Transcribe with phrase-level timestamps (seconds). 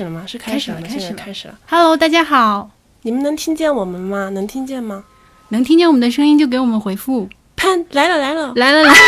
[0.00, 0.24] 始了吗？
[0.26, 0.86] 是开始了吗？
[0.86, 1.58] 开始了现在开始了。
[1.68, 2.70] Hello，大家好，
[3.02, 4.30] 你们能听见我们吗？
[4.30, 5.04] 能听见吗？
[5.48, 7.28] 能听见我们的声音就给我们回复。
[7.54, 8.94] 潘来了来了，来了来，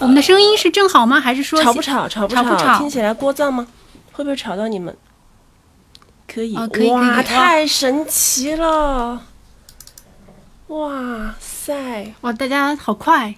[0.00, 1.18] 我们的声音是正好吗？
[1.18, 2.06] 还是说吵不吵？
[2.06, 3.66] 吵不吵不吵听起来聒噪吗？
[4.12, 4.94] 会不会吵到你们？
[6.26, 9.22] 可以，哦可以可以哇，哇太神奇了！
[10.66, 12.12] 哇塞！
[12.20, 13.34] 哇，大家好快！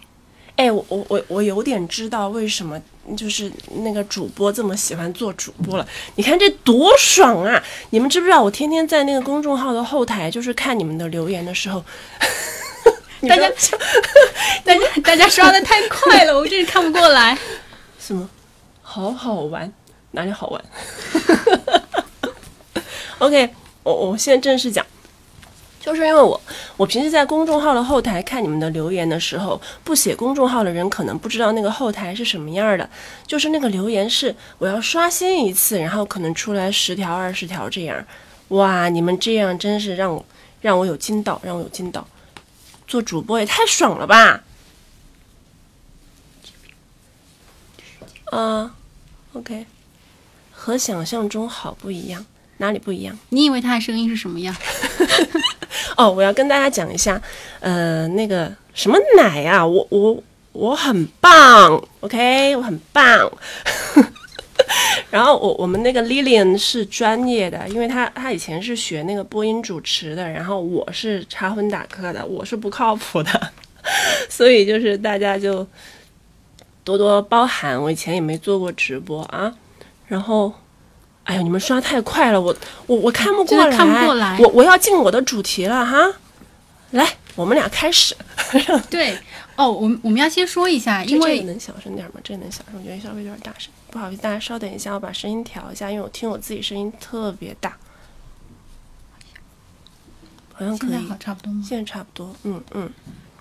[0.57, 2.81] 哎，我我我我有点知道为什么
[3.17, 3.51] 就是
[3.83, 5.87] 那个主播这么喜欢做主播了。
[6.17, 7.63] 你看这多爽啊！
[7.91, 11.85] 你们知不知道我天天在那个公众号的后台，就是看你们的留言的时候，
[13.29, 13.51] 大家
[14.65, 17.37] 大家 大家刷的太快了，我真是看不过来。
[17.99, 18.29] 什么？
[18.83, 19.73] 好好玩？
[20.13, 20.65] 哪里好玩
[23.19, 23.51] ？OK，
[23.85, 24.85] 我我现在正式讲，
[25.81, 26.39] 就是因为我
[26.77, 32.89] 我平时在公众号的后台看你们的留言的时候，不写公众号的人可能不知道那个后台是什么样的，
[33.27, 38.05] 就是那个留言是我要刷新一次，然后可能出来十条二十条这样。
[38.49, 40.25] 哇，你们这样真是让我
[40.61, 42.07] 让我有惊到，让我有惊到。
[42.87, 44.43] 做主播也太爽了吧！
[48.27, 48.75] 啊、
[49.33, 49.65] o k
[50.53, 52.27] 和想象中好不一样，
[52.59, 53.19] 哪里不一样？
[53.31, 54.55] 你以为他的声音是什么样？
[55.97, 57.21] 哦，我要跟大家讲一下，
[57.61, 63.31] 呃，那个什么奶啊、我我我很棒，OK，我很棒。
[65.11, 73.53] 然后我我们那个 Lilian 是专业的，因为她她以前是学那个播音主持的，然后我是插荤打磕的，我是不靠谱的，
[74.29, 75.67] 所以就是大家就
[76.85, 77.81] 多多包涵。
[77.81, 79.55] 我以前也没做过直播啊，
[80.07, 80.53] 然后。
[81.31, 82.55] 哎呦，你们刷太快了，我
[82.89, 85.97] 我我看不过来，看不过来我我要进我的主题了哈，
[86.91, 88.17] 来，我们俩开始。
[88.91, 89.17] 对，
[89.55, 92.15] 哦，我们我们要先说一下，因为能小声点吗？
[92.25, 93.71] 这个能小声，我觉得稍微有点大声。
[93.91, 97.77] 不好意思，大家稍等一下，我把声音调一下，因为我听我自己声音特别大。
[100.53, 101.65] 好像可以现在，好差不多吗？
[101.65, 102.35] 现在差不多。
[102.43, 102.91] 嗯嗯，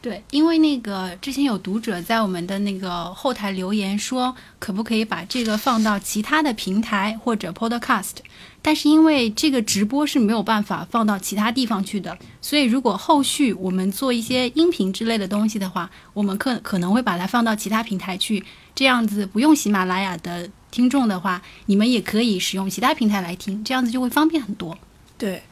[0.01, 8.13] 对，因为那个之前有读者在我们的那个后台留言说，可不可以把这个放到其他的平台或者 Podcast？
[8.61, 18.43] 但是因为这个直播是没有办法放到其他地方去的，所以如果后续我们做一些音频之类的东西的话，我们可可能会把它放到其他平台去，
[18.73, 24.77] 这样子不用喜马拉雅的听众的话，你们也可以使用其他平台来听，这样子就会方便很多。
[25.17, 25.43] 对。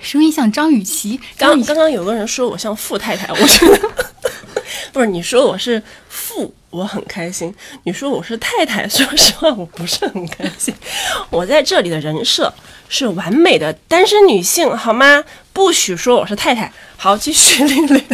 [0.00, 3.90] 声音像张雨绮，刚刚刚有个人说我像富太太，我觉得
[4.92, 7.52] 不是你说我是富，我很开心；
[7.84, 10.74] 你说我是太太，说实话我不是很开心。
[11.30, 12.52] 我在这里的人设
[12.88, 15.24] 是完美的单身女性，好吗？
[15.52, 16.72] 不许说我是太太。
[16.96, 18.04] 好，继续丽丽。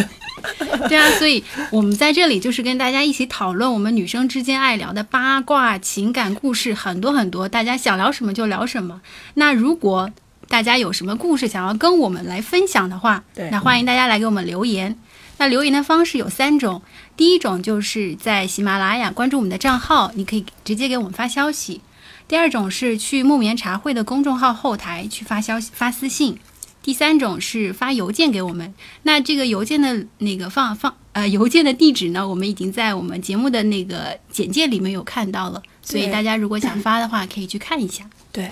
[0.87, 9.01] 对啊，所以我们在这里就是跟大家一起讨论我们女生之间爱聊的八卦、情感故事很多很多，大家想聊什么就聊什么。
[9.33, 10.09] 那如果
[10.47, 14.97] 大家有什么故事想要跟我们来分享的话，对那欢迎大家来给我们留言。
[15.37, 16.81] 那留言的方式有三种，
[17.15, 21.81] 第一种就是在喜马拉雅关注我们的账号，你可以直接给我们发消息；
[22.27, 26.33] 第二种是去木棉茶会的公众号后台去发消息、发私信；
[26.81, 28.73] 第三种是发邮件给我们。
[29.03, 38.03] 那这个邮件的那个放放呃邮件的地址呢，我们已经在我们节目的那个简介里面有看到了，所以大家如果想发的话，可以去看一下。
[38.31, 38.49] 对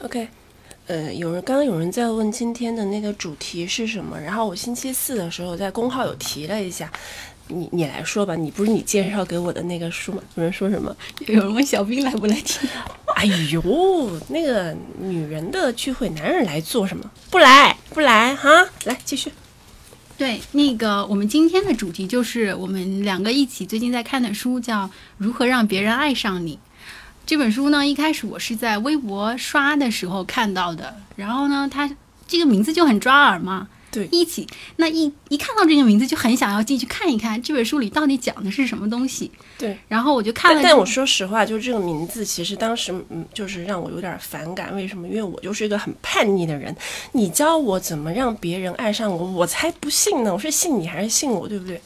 [0.00, 0.28] ，OK。
[0.92, 6.92] 呃，有人刚刚有人在问今天的那个主题是什么，然后我星期四的时候在公号有提了一下，
[7.48, 10.22] 你你来说吧，你不是你介绍给我的那个书吗？
[10.34, 10.94] 有人说什么？
[11.26, 12.68] 有人问小兵来不来听？
[13.16, 17.10] 哎呦，那个女人的聚会，男人来做什么？
[17.30, 18.68] 不来，不来哈！
[18.84, 19.32] 来继续。
[20.18, 24.84] 对，那个我们今天的主题就是我们两个一起最近在看的书，叫
[25.16, 26.56] 《如何让别人爱上你》。
[27.24, 31.90] 这本书呢，一开始我是在微博刷的时候看到的，然后呢，它
[32.26, 34.46] 这个名字就很抓耳嘛，对一起
[34.76, 39.30] 那一一看到这个名字就很想要进去看一看这本书里到底讲的是什么东西。
[39.56, 44.74] 对，然后我就看了，但但我说实话，就是这个名字，其实当时嗯，就是让我有点反感。
[44.74, 45.06] 为什么？
[45.06, 46.74] 因为我就是一个很叛逆的人。
[47.12, 50.32] 你教我怎么让别人爱上我，我才不信呢！
[50.34, 51.80] 我是信你还是信我，对不对？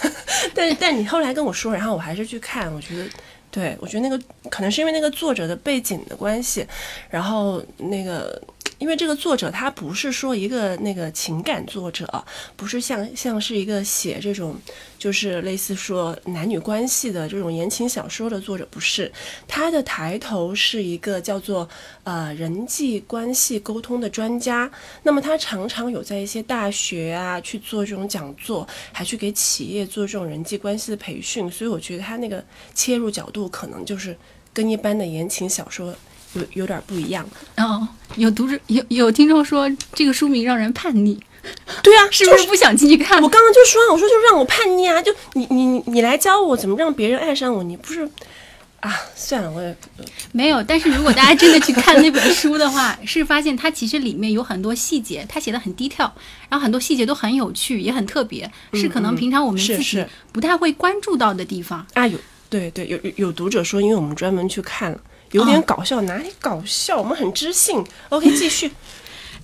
[0.54, 3.04] 但但你后来跟我说，然后我还是去看，我觉得。
[3.50, 6.66] 对，我觉得那个可能是因为那个作者的背景的关系，
[7.08, 8.40] 然后那个
[8.78, 12.24] 因为这个作者他不是说一个那个情感作者，
[12.56, 14.56] 不是像像是一个写这种
[14.98, 19.10] 就是类似说男女关系的这种言情小说的作者，不是。
[19.46, 21.68] 他的抬头是一个叫做
[22.04, 24.70] 呃人际关系沟通的专家。
[25.02, 31.50] 那么他常常有在一些大学啊去做这种讲座，还去给企业做这种人际关系的培训。
[31.50, 32.44] 所以我觉得他那个
[32.74, 34.16] 切入角度可能就是
[34.52, 35.92] 跟一般的言情小说。
[36.34, 37.26] 有有点不一样
[37.56, 37.86] 哦，
[38.16, 41.18] 有读者有有听众说这个书名让人叛逆，
[41.82, 43.22] 对啊， 是不是不想进去看？
[43.22, 45.00] 我刚刚就说，我说就让我叛逆啊！
[45.00, 48.08] 就你你你来教我怎么让别人爱上我，你不是
[48.80, 48.94] 啊？
[49.16, 49.74] 算了，我也
[50.32, 50.62] 没有。
[50.62, 56.12] 但是如果大家真的去看那本书的话， 是发现它其实里面有很多细节，它写的很低调，
[56.48, 62.06] 然后很多细节都很有趣，也很特别，是可能平常我们自己不太会关注到的地方啊。
[62.06, 62.18] 有
[62.50, 65.00] 对对，有有读者说，因为我们专门去看了。
[65.32, 66.98] 有点搞笑，哪里搞笑？
[66.98, 67.84] 我们很知性。
[68.08, 68.70] OK， 继续。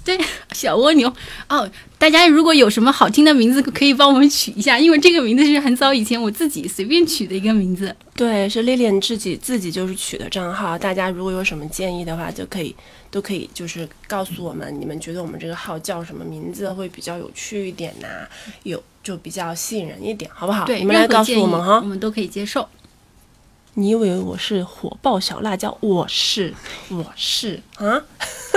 [0.05, 0.19] 对，
[0.53, 1.11] 小蜗牛
[1.49, 1.67] 哦，
[1.99, 7.97] 大家如果有什么好听的名字，可以帮我们取一下，因为这个名字是很早以前我自己随便取的一个名字。
[8.15, 10.77] 对，是丽丽自己自己就是取的账号。
[10.77, 12.77] 大家如果有什么建议的话，就可以
[13.11, 18.29] 都可以就是告诉我们，你们觉得我们这个号叫什么名字会比较有趣一点呐？
[18.65, 20.67] 有就比较吸引人一点，好不好？
[20.67, 22.69] 对，你们来告诉我们哈，我们都可以接受。
[23.77, 25.77] 你以为我是火爆小辣椒？
[25.81, 26.55] 我是，
[26.91, 28.01] 我是啊。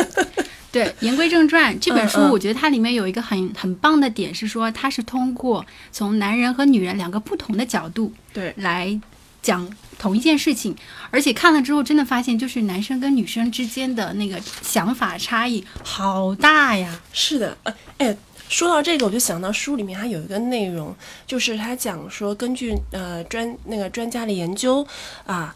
[0.71, 8.99] 对，言归正传，这本书我觉得它里面有一个很很棒的点是说，它是通过从男人和女人两个不同的角度对来
[9.41, 9.67] 讲
[9.97, 10.75] 同一件事情，
[11.09, 17.01] 而且看了之后真的发现，就是男生跟女生之间的那个想法差异好大呀。
[17.11, 17.57] 是的，
[17.97, 18.15] 哎。
[18.49, 20.95] 说到这个，我就想到书里面还有一个内容，
[21.25, 24.85] 就是他讲说，根据呃专那个专家的研究
[25.25, 25.55] 啊，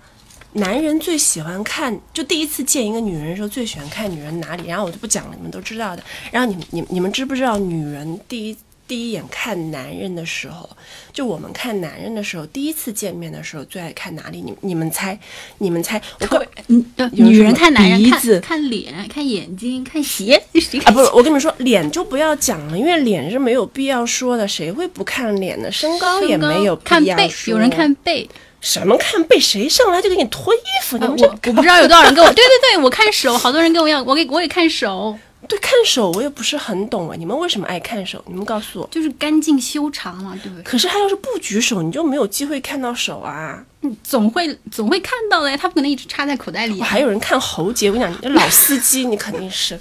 [0.53, 4.67] 男人最喜欢看，就第一次见一个女人的时候，最喜欢看女人哪里？
[4.67, 6.03] 然后我就不讲了，你们都知道的。
[6.31, 8.57] 然后你你你们知不知道女人第一？
[8.91, 10.69] 第一眼看男人的时候，
[11.13, 14.41] 就我们看男人的时候，第一次见面的时候最爱看哪里？
[14.41, 15.17] 你你们猜？
[15.59, 16.01] 你们猜？
[16.19, 20.35] 我告嗯，女人看男人看看脸、看眼睛、看鞋。
[20.83, 25.71] 啊，不是，我跟你们说，脸就不要讲了，因为脸是没有必要说的，谁会不看脸呢？
[25.71, 27.53] 身高也没有必要说。
[27.53, 28.29] 有人看背，
[28.59, 29.39] 什么看背？
[29.39, 30.97] 谁上来就给你脱衣服？
[30.97, 32.29] 你们我我不知道有多少人跟我。
[32.33, 35.17] 对对对，我看手，好多人跟我要，我给我也看手。
[35.51, 37.15] 对，看手我也不是很懂啊。
[37.17, 38.23] 你们为什么爱看手？
[38.25, 38.87] 你们告诉我。
[38.89, 40.63] 就是干净修长嘛，对不对？
[40.63, 43.61] 可是他要是不举手，你就没有机会看到手啊。
[43.81, 45.57] 嗯，总会总会看到的呀。
[45.57, 46.81] 他不可能一直插在口袋里。
[46.81, 49.77] 还有人看喉结，我跟你讲，老司机你肯定是。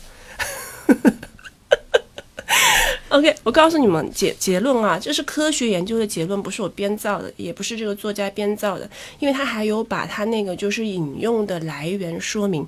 [3.10, 8.90] OK，我告诉你们结结论啊，这是科学研究的结论，不是我编造的，也不是这个作家编造的，
[9.20, 12.66] 因为他还有把他那个就是引用的来源说明，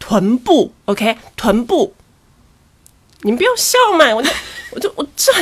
[0.00, 1.94] 臀部，OK，臀部。
[3.22, 4.14] 你们不要笑嘛！
[4.14, 4.30] 我就，
[4.72, 5.32] 我就，我这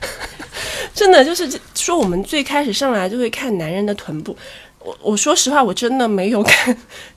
[0.94, 4.36] 真的就是说，我们最开始上来就会看男人的臀部。
[4.80, 6.76] 我我说实话，我真的没有看。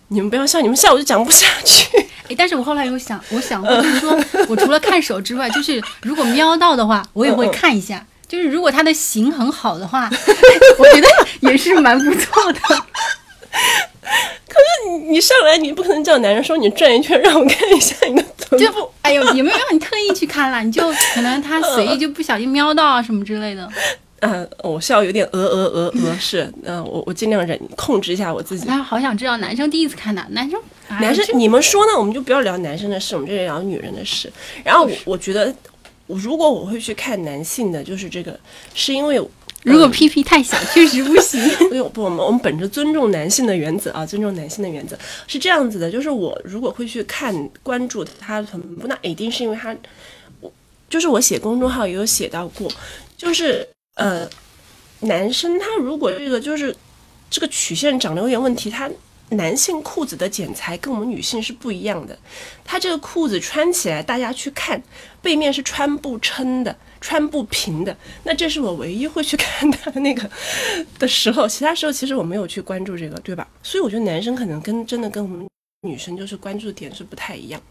[0.09, 1.87] 你们不要笑，你们笑我就讲不下去。
[2.29, 4.17] 哎，但是我后来有想，我想过就是说，
[4.47, 8.05] 我除了看手之外，就是如果瞄到的话，我也会看一下。
[8.27, 10.09] 就是如果他的型很好的话，
[10.79, 11.07] 我觉得
[11.41, 12.59] 也是蛮不错的。
[14.47, 18.89] 可是你你上来，你不可能叫男人说你转一圈，让我看一下你的臀部。
[19.01, 20.61] 哎呦，也没有让你特意去看了？
[20.63, 23.69] 你就可能他随意就不小心瞄到啊什么之类的。
[24.19, 28.69] 嗯， 我笑有点呃呃呃呃，是，嗯， 我我尽量忍控制一下我自己。
[28.69, 30.59] 好想知道男生第一次看的，男生
[30.99, 31.97] 男生你们说呢？
[31.97, 34.31] 我们就不要聊男生的事，我们这里聊女人的事。
[34.63, 35.53] 然后我我觉得，
[36.07, 38.37] 如果我会去看男性的，就是这个，
[38.73, 39.21] 是因为。
[39.63, 41.39] 如果屁屁太小，确实不行。
[41.93, 49.75] 不，我们我们本着尊重男性的原则啊，尊重男性的原则是这样子的，就是我如果会去看关注他的臀部，那一定是因为他，
[50.39, 50.51] 我
[50.89, 52.71] 就是我写公众号也有写到过，
[53.15, 54.27] 就是呃，
[55.01, 56.75] 男生他如果这个就是
[57.29, 58.89] 这个曲线长得有点问题，他。
[59.33, 62.19] 男性裤子的剪裁跟我们女性是不一样的，
[62.65, 64.83] 他这个裤子穿起来，大家去看
[65.21, 67.95] 背面是穿不撑的，穿不平的。
[68.23, 70.29] 那这是我唯一会去看他的那个
[70.97, 73.45] 的时候，其他时候其实我没有去关注这个，对吧？
[73.61, 75.45] 所以我觉得男生可能跟真的跟我们
[75.81, 77.61] 女生就是关注点是不太一样，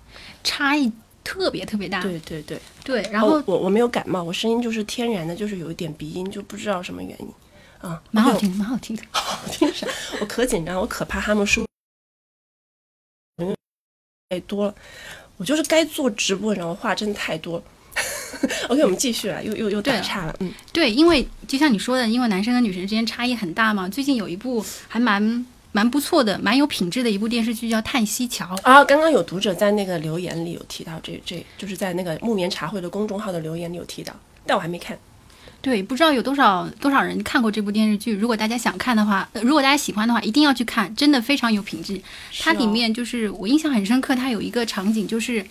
[0.44, 0.92] 差异
[1.24, 2.02] 特别特别大。
[2.02, 3.02] 对对对对。
[3.10, 7.28] 然后我我没有感冒，我声音就是天然的，就是有一点鼻音，就不知道什么原因。
[7.78, 9.86] 啊，蛮好听，蛮好听的，好听啥？
[10.20, 11.64] 我可紧张，我可怕他们说
[14.28, 14.74] 太多了，
[15.38, 17.62] 我就是该做直播，然后话真的太多。
[18.68, 20.52] ok 我们继续啊又又又断差了嗯。
[20.72, 28.56] 对因为就像你说的因为男生跟女生之间差异很大嘛最近有一部还蛮蛮不错的蛮有品质的一部电视剧叫叹息桥。
[28.62, 34.12] 啊刚刚有读者在那个留言里有提到这这就是在那个木棉茶会的公众号的留言里有提到
[34.46, 34.98] 但我还没看。
[35.62, 42.00] 对不知道有多少多少人看过这部电视剧如果大家想看的话如果大家喜欢的话一定要去看真的非常有品质
[42.40, 45.44] 它里面就是我印象很深刻它有一个场景就是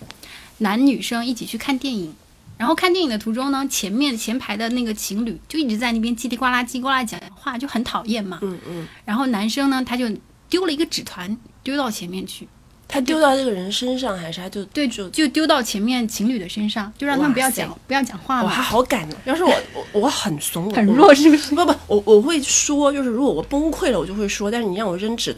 [0.58, 2.12] 男女生一起去看电影
[2.60, 8.86] 然后看电影的途中呢前面前排的那个情侣就一直在那边叽里呱啦叽里呱啦讲话就很讨厌嘛嗯嗯。
[9.06, 10.06] 然后男生呢他就
[10.50, 12.46] 丢了一个纸团丢到前面去。
[12.86, 25.34] 他丢到这个人身上还是他就对就丢到前面情侣的身上就让他不要讲不要讲话了我还好敢 要是我我我很怂很弱智不不我我会说就是如果我崩溃了我就会说但是你让我扔纸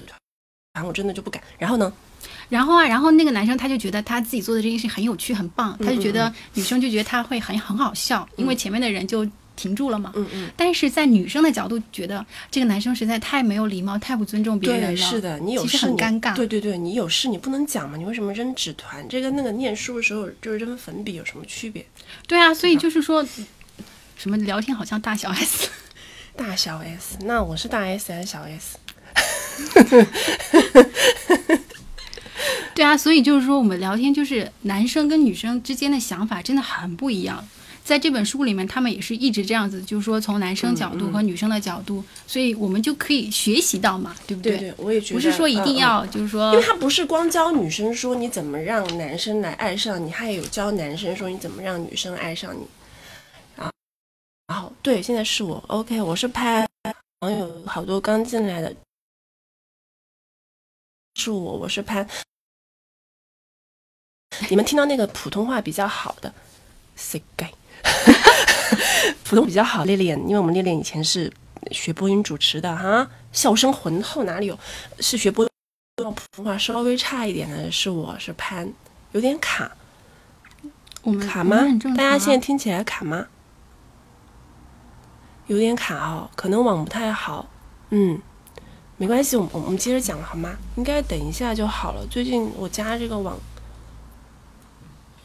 [0.73, 1.41] 团我真的就不敢。
[1.59, 1.93] 然后呢
[2.53, 10.13] 然后啊，然后那个男生他就觉得他自己做的这件事很有趣、很棒，他就觉得女生就觉得他会很很好笑，因为前面的人就停住了嘛。
[10.15, 10.51] 嗯嗯。
[10.55, 14.97] 但是在女生的角度，觉得这个男生实在太没有礼貌、太不尊重别人了。
[14.99, 16.37] 是的，你有事其实很尴尬。
[16.37, 17.97] 对对对，你有事你不能讲嘛？
[17.97, 19.03] 你为什么扔纸团？
[19.09, 21.87] 这跟那个念书的时候就是扔粉笔有什么区别？
[22.29, 23.27] 对啊，所以就是说，
[24.19, 25.71] 什么聊天好像大小 S，
[26.37, 28.77] 大小 S，那我是大 S 还是小 S？
[32.75, 37.47] 对啊所以就是说我们聊天就是男生跟女生之间的想法真的很不一样。
[37.85, 44.57] 在这本书里面他们也是一直这样子就是说从男生角度和女生的角度所以我们就可以学习到嘛对不对？
[44.57, 52.65] 对我也觉得不是说一定要就是说因为他不是光教女生说你怎么让男生来爱上你他也有教男生说你怎么让女生爱上你。
[53.57, 53.69] 啊
[54.47, 56.65] 然后对现在是我 ok 我是拍
[57.21, 58.73] 网友好多刚进来的。
[61.17, 62.07] 是我我是拍
[64.51, 66.33] 你们听到那个普通话比较好的
[66.97, 67.47] s i g
[69.25, 71.33] 普通比较好，练练，因为我们练练以前是
[71.71, 74.59] 学播音主持的哈、笑声浑厚哪里有？
[75.01, 75.47] 是学播
[75.97, 78.73] 普通话稍微差一点的是我是潘，
[79.13, 79.71] 有点卡，
[81.03, 81.59] 我们卡吗？
[81.97, 83.27] 大家现在听起来卡吗？
[85.47, 87.49] 有点卡哦，可能网不太好，
[87.91, 88.21] 嗯。
[88.99, 90.57] 没关系，我们我们接着讲好吗？
[90.77, 92.07] 应该等一下就好了。
[92.09, 93.37] 最近我家这个网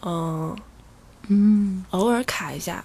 [0.08, 0.58] 嗯。
[1.28, 1.86] 嗯。
[1.92, 2.84] 偶尔卡一下。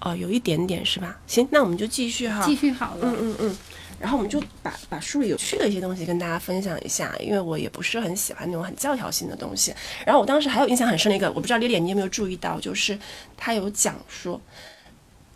[0.00, 1.18] 哦有一点点是吧？
[1.26, 2.40] 行那我们就继续哈。
[2.46, 3.00] 继续好了。
[3.02, 3.56] 嗯嗯嗯。
[3.98, 9.74] 然后我们就把把书里有趣的一些东西跟大家分享一下因为我也不是很喜欢那种很教条性的东西。
[10.06, 12.96] 然后我当时还有印象很深的一个我不知道丽丽你有没有注意到就是
[13.36, 14.40] 他有讲说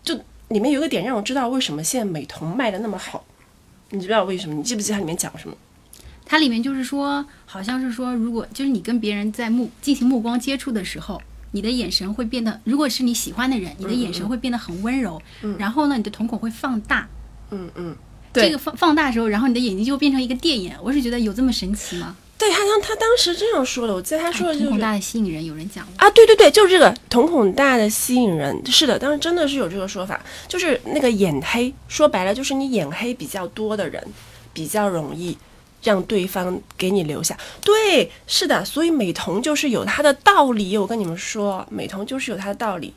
[0.04, 0.14] 就
[0.48, 3.24] 里面有个点让我知道为什么现在美瞳卖的那么好。
[3.90, 4.54] 你知不知道为什么？
[4.54, 5.56] 你记不记得它里面讲什么？
[6.32, 11.20] 它里面就是说，好像是说，如果就是你跟别人在目进行目光接触的时候，
[11.50, 17.06] 你的眼神会变得，如果是你喜欢的人，你的眼神会变得很温柔，嗯然后呢，你的瞳孔会放大，
[17.50, 17.94] 嗯嗯。
[18.32, 22.16] 这个放放大的时候，然后你的眼睛就变成一个电眼，我是觉得有这么神奇吗？
[22.38, 34.02] 对他，他他当时这样说的，我记得他说的就是瞳孔大的吸引人，有人讲啊，对对对，就是这个瞳孔大的吸引人，是的，当时真的是有这个说法，就是那个眼黑，说白了就是你眼黑比较多的人，
[34.54, 35.36] 比较容易
[35.82, 37.36] 让对方给你留下。
[37.62, 42.94] 对是的所以美瞳就是有它的道理我跟你们说美瞳就是有它的道理。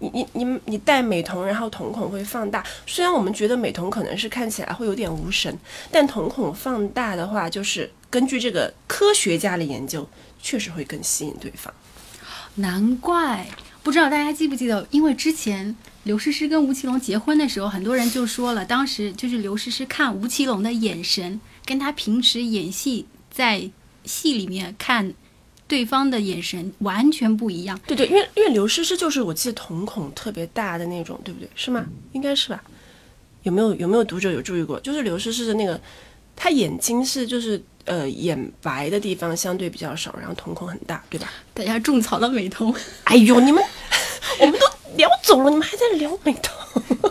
[0.00, 2.64] 你你你你戴美瞳然后瞳孔会放大。
[2.86, 5.56] 虽然我们觉得美瞳可能是看起来会有点无神
[5.90, 10.08] 但瞳孔放大的话就是根据这个科学家的研究
[10.40, 11.72] 确实会更吸引对方。
[12.56, 13.46] 难怪
[13.82, 23.70] 不知道大家记不记得因为之前刘诗诗跟吴奇隆结婚的时候很多人就说了当时就是刘诗诗看吴奇隆的眼神跟他平时演戏在
[24.06, 25.12] 戏里面看
[25.66, 27.78] 对方的眼神完全不一样。
[27.86, 31.50] 对对因为因为刘诗诗就是我记得瞳孔特别大的那种对不对？
[31.54, 31.84] 是吗？
[32.12, 32.64] 应该是吧。
[33.42, 34.80] 有没有有没有读者有注意过？
[34.80, 35.78] 就是刘诗诗的那个
[36.34, 41.30] 她眼睛是就是呃眼白的地方相对比较少然后瞳孔很大对吧？
[41.52, 43.62] 大家种草了美瞳哎呦你们
[44.40, 47.07] 我们都聊走了你们还在聊美瞳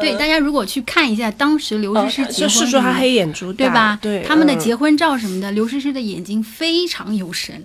[0.00, 3.98] 对，大家如果去看一下当时刘诗诗结婚，是说她黑眼珠对吧？
[4.00, 7.62] 对，他们的结婚照什么的，刘诗诗的眼睛非常有神，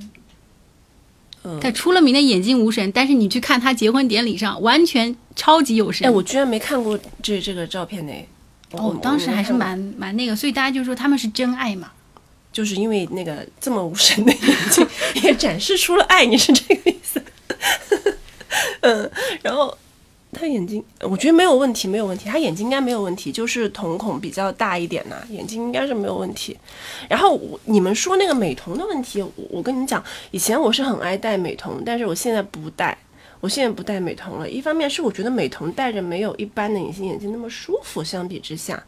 [1.61, 6.05] 在出了名的眼睛无神，但是你去看她结婚典礼上，完全超级有神。
[6.05, 8.13] 哎，我居然没看过这这个照片呢。
[8.71, 11.89] 哦，当时还是蛮蛮那个，所以大家就说他们是真爱嘛，
[12.51, 14.85] 就是因为那个这么无神的眼睛
[15.23, 17.23] 也展示出了爱，你是这个意思？
[18.81, 19.09] 嗯，
[19.41, 19.77] 然后
[20.37, 22.29] 他眼睛，我觉得没有问题，没有问题。
[22.29, 26.57] 他眼睛应该没有问题，就是瞳孔比较大一点呐，眼睛应该是没有问题。
[27.09, 32.97] 然后我你们说那个美瞳的问题，我我跟你讲，以前我是很爱戴美瞳，但是我现在不戴，
[33.39, 34.49] 我现在不戴美瞳了。
[34.49, 38.83] 一方面是我觉得美瞳戴着没有一般的隐形眼镜那么舒服，相比之下，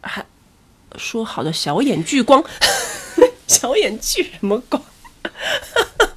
[0.00, 0.24] 还
[0.96, 2.44] 说好的小眼聚光，
[3.46, 4.82] 小眼聚什么光？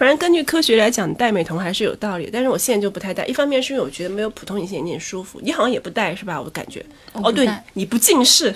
[0.00, 3.22] 反正根据科学来讲，戴美瞳还是有道理，但是我现在就不太戴。
[3.26, 6.40] 一方面是因为我觉得没有普通隐形眼镜舒服，你好像也不戴是吧？
[6.40, 6.82] 我感觉。
[7.12, 8.54] 哦，对你不近视，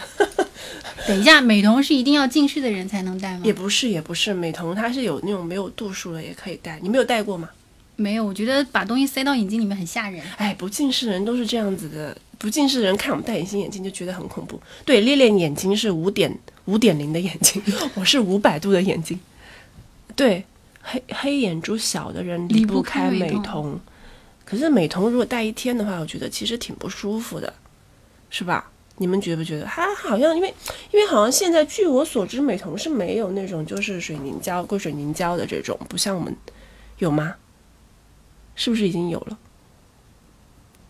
[1.07, 3.43] 等一下，美瞳是一定要近视的人才能戴吗？
[3.45, 6.79] 也不是也不是，美瞳它是有那种没有度数的，也可以戴。
[6.81, 7.51] 你没有戴过吗？
[7.97, 10.23] 没有，我觉得把东西塞到眼睛里面很吓人。
[10.39, 14.59] 哎，不近视的人都是这样子的，不近视的人看我们戴隐形眼镜就觉得很恐怖。
[14.87, 16.35] 对，烈烈眼睛是五点
[16.65, 19.21] 五点零的眼睛， 我是五百度的眼睛。
[20.17, 20.43] 对，
[20.87, 23.79] 黑黑眼珠小的人离离不开美瞳，
[24.45, 27.53] 可是美瞳如果戴一天的话，我觉得其实挺不舒服的，
[28.29, 28.71] 是吧？
[28.99, 29.65] 你们觉不觉得？
[29.65, 30.55] 它好像因为
[30.93, 36.37] 因为好像现在据我所知，美瞳是没有那种就是水凝胶、硅水凝胶的这种，不像我们
[36.99, 37.35] 有吗？
[38.55, 39.39] 是不是已经有了？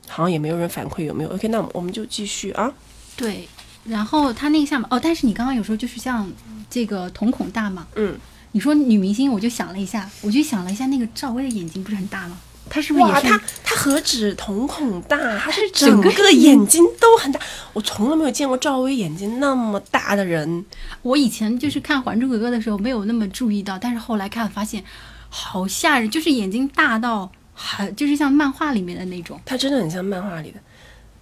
[0.07, 1.31] 好像也没有人反馈有没有。
[1.31, 2.71] OK，那我们我们就继续啊。
[3.17, 3.49] 对，
[3.85, 6.31] 然后它那个下面哦，但是你刚刚有时候就是像
[6.69, 8.19] 这个瞳孔大嘛，嗯，
[8.55, 12.39] 你说女明星，我就想了一下，我就想了一下，那个赵薇的眼睛不是很大吗？
[12.71, 13.27] 她是不是也哇，是？
[13.27, 17.41] 它它何止瞳孔大，她是整整个个眼眼睛都很大。
[17.73, 20.65] 我从来没有见过赵薇眼睛那么大的人。
[21.03, 24.85] 我以前就是看《还珠格格》的时候没有那么注意到，但是后来看发现
[25.29, 29.41] 好吓人，就是眼睛大到很就是像漫画里面的那种。
[29.45, 30.61] 她真的很像漫画里的。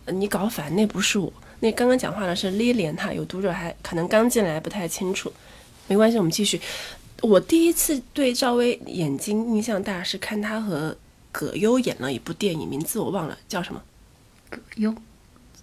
[0.04, 1.32] 呃你搞反，那不是我。
[1.60, 5.32] 那刚刚讲话的是 Lilian，哈，有读者还可能刚进来不太清楚，
[5.88, 6.60] 没关系，我们继续。
[7.22, 10.96] 我第一次对赵薇眼睛印象大是看她和
[11.30, 13.80] 葛优演了一部电影，名字我忘了叫什么。
[14.50, 14.94] 葛优，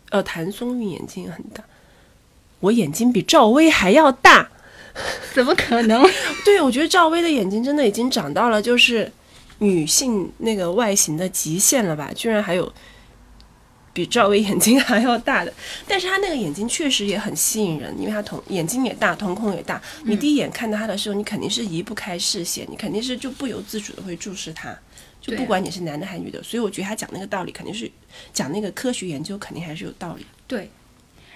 [0.10, 1.64] 呃，谭松韵眼睛也很大，
[2.62, 4.50] 我眼睛比赵薇还要大。
[5.34, 6.04] 怎么可能？
[6.44, 9.10] 对，我觉得赵薇的眼睛真的已经长到了就是
[9.60, 12.12] 女性那个外形的极限了吧？
[12.16, 12.74] 居然还有
[14.00, 15.54] 比赵薇眼睛还要大的，
[15.86, 19.82] 但是她那个眼睛确实也很吸引人，因为她瞳眼睛也大，瞳孔也大。
[20.06, 24.74] 你第一眼看到她的时候，你肯定是移不开视线，你肯定是就不由自主的会注视她。
[25.20, 27.92] 就不管你是男的还是女的，所以我觉得他讲那个道理肯定是
[28.32, 30.26] 讲那个科学研究肯定还是有道理。
[30.48, 30.72] 对，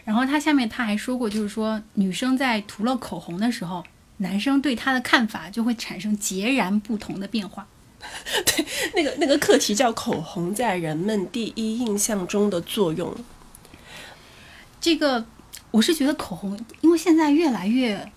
[0.06, 3.84] 然后他下面他还说过，就是说女生在涂了口红的时候，
[4.18, 7.68] 男生对她的看法就会产生截然不同的变化。
[8.96, 13.14] 那个那个课题叫口红在人们第一印象中的作用。
[14.80, 15.26] 这个
[15.72, 18.12] 我是觉得口红，因为现在越来越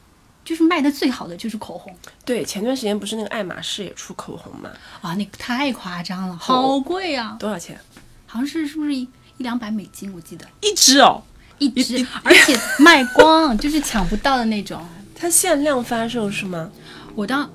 [0.45, 1.95] 就是卖的最好的就是口红
[2.25, 4.71] 对，前段时间不是那个爱马仕也出口红嘛？
[5.01, 7.79] 啊，那个太夸张了，好贵啊，多少钱？
[8.27, 9.03] 好像是是不是一
[9.39, 10.13] 一两百美金？
[10.13, 11.23] 我记得一支哦，
[11.59, 14.85] 一支，而且卖光，就是抢不到的那种。
[15.15, 16.71] 它限量发售是吗？
[17.15, 17.49] 我倒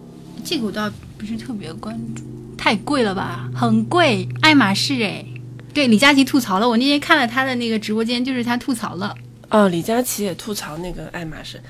[0.43, 2.23] 这个我倒不是特别关注，
[2.57, 5.23] 太贵了吧，很贵，爱马仕哎。
[5.71, 9.15] 对，李佳琦吐槽了，我那天看了他的那个直播间，就是他吐槽了。
[9.51, 11.61] 哦，李佳琦也吐槽那个爱马仕。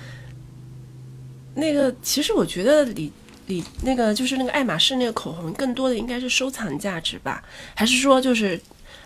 [1.53, 3.11] 那个其实我觉得李
[3.47, 7.43] 李那个就是那个爱马仕那个口红，更多的应该是收藏价值吧？
[7.75, 8.57] 还是说就是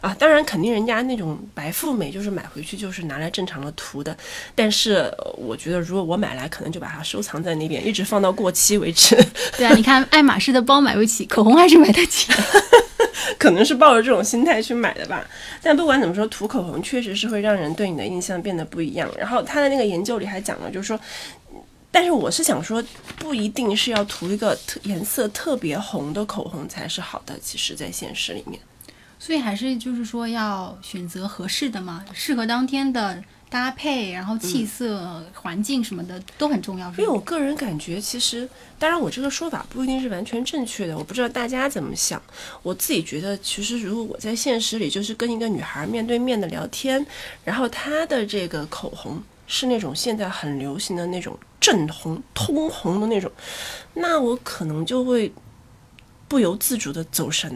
[0.01, 0.15] 啊？
[0.19, 4.15] 当然肯定人家那种白富美就是买回去就是拿来正常的涂的，
[4.53, 9.15] 但是呃我觉得如果我买来，可能就把它收藏在那边，一直放到过期为止。
[9.58, 12.38] 对啊，你看爱马仕的包买不起，口红还是买得起的。
[13.39, 15.25] 可能是抱着这种心态去买的吧。
[15.62, 19.10] 但不管怎么说，涂口红确实是会让人对你的印象变得不一样。
[19.17, 20.99] 然后他的那个研究里还讲了，就是说，
[21.91, 22.84] 但是我是想说，
[23.17, 27.34] 不一定是要涂一个特颜色特别红的口红才是好的。
[27.41, 28.60] 其实，在现实里面，
[29.26, 36.88] 所以还是就是说要选择合适的嘛，适合当天的搭配，然后气色、环境什么的都很重要。
[36.92, 42.22] 因为我个人感觉，其实当然我这个说法不一定是完全正确的，我不知道大家怎么想。
[42.62, 47.04] 我自己觉得，其实如果我在现实里就是跟一个女孩面对面的聊天，
[47.44, 53.32] 然后她的这个口红是那种现在很流行的那种正红、通红的那种，
[53.96, 55.34] 那我可能就会。
[56.28, 57.52] 不由自主的走神，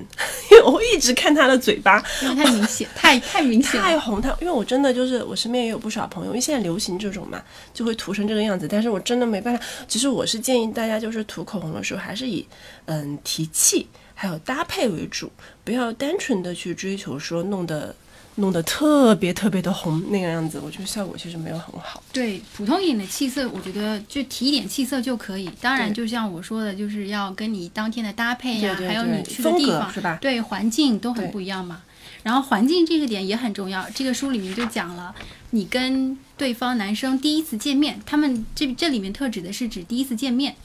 [0.51, 3.81] 因为我会一直看他的嘴巴，因为太明显，太太明显。
[3.81, 7.41] 太红，它因为我真的就是我身边也有不少朋友，因为现在流行这种嘛，
[7.73, 8.67] 就会涂成这个样子。
[8.69, 12.45] 但是我真的没办法，其实我是建议大家就是涂口红的时候，还是以
[12.85, 15.31] 嗯提气还有搭配为主，
[15.63, 17.95] 不要单纯的去追求说弄得
[18.35, 22.01] 弄得特别特别的红那个样子，我觉得效果其实没有很好。
[22.13, 25.49] 对，普通一点的气色，我觉得就提一点气色就可以。
[25.59, 31.81] 当然，就像我说的，就是要跟你当天的搭配呀，还有你去的地方，是吧对，环境都很不一样嘛。
[32.23, 35.13] 然后环境这个点也很重要，这个书里面就讲了，
[35.51, 40.55] 你跟对方男生第一次见面，他们这这里面特指的是指第一次见面，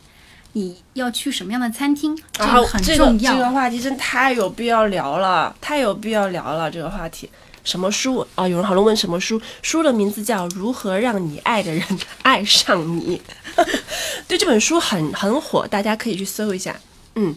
[0.53, 3.33] 你要去什么样的餐厅，这个很重要。
[3.33, 7.29] 个这个话题真太有必要聊了，太有必要聊了这个话题。
[7.65, 8.47] 什么书啊？
[8.47, 9.41] 有人好像问什么书？
[9.63, 11.83] 书的名字叫《如何让你爱的人
[12.23, 13.21] 爱上你》。
[14.29, 16.79] 对，这本书很很火，大家可以去搜一下。
[17.15, 17.35] 嗯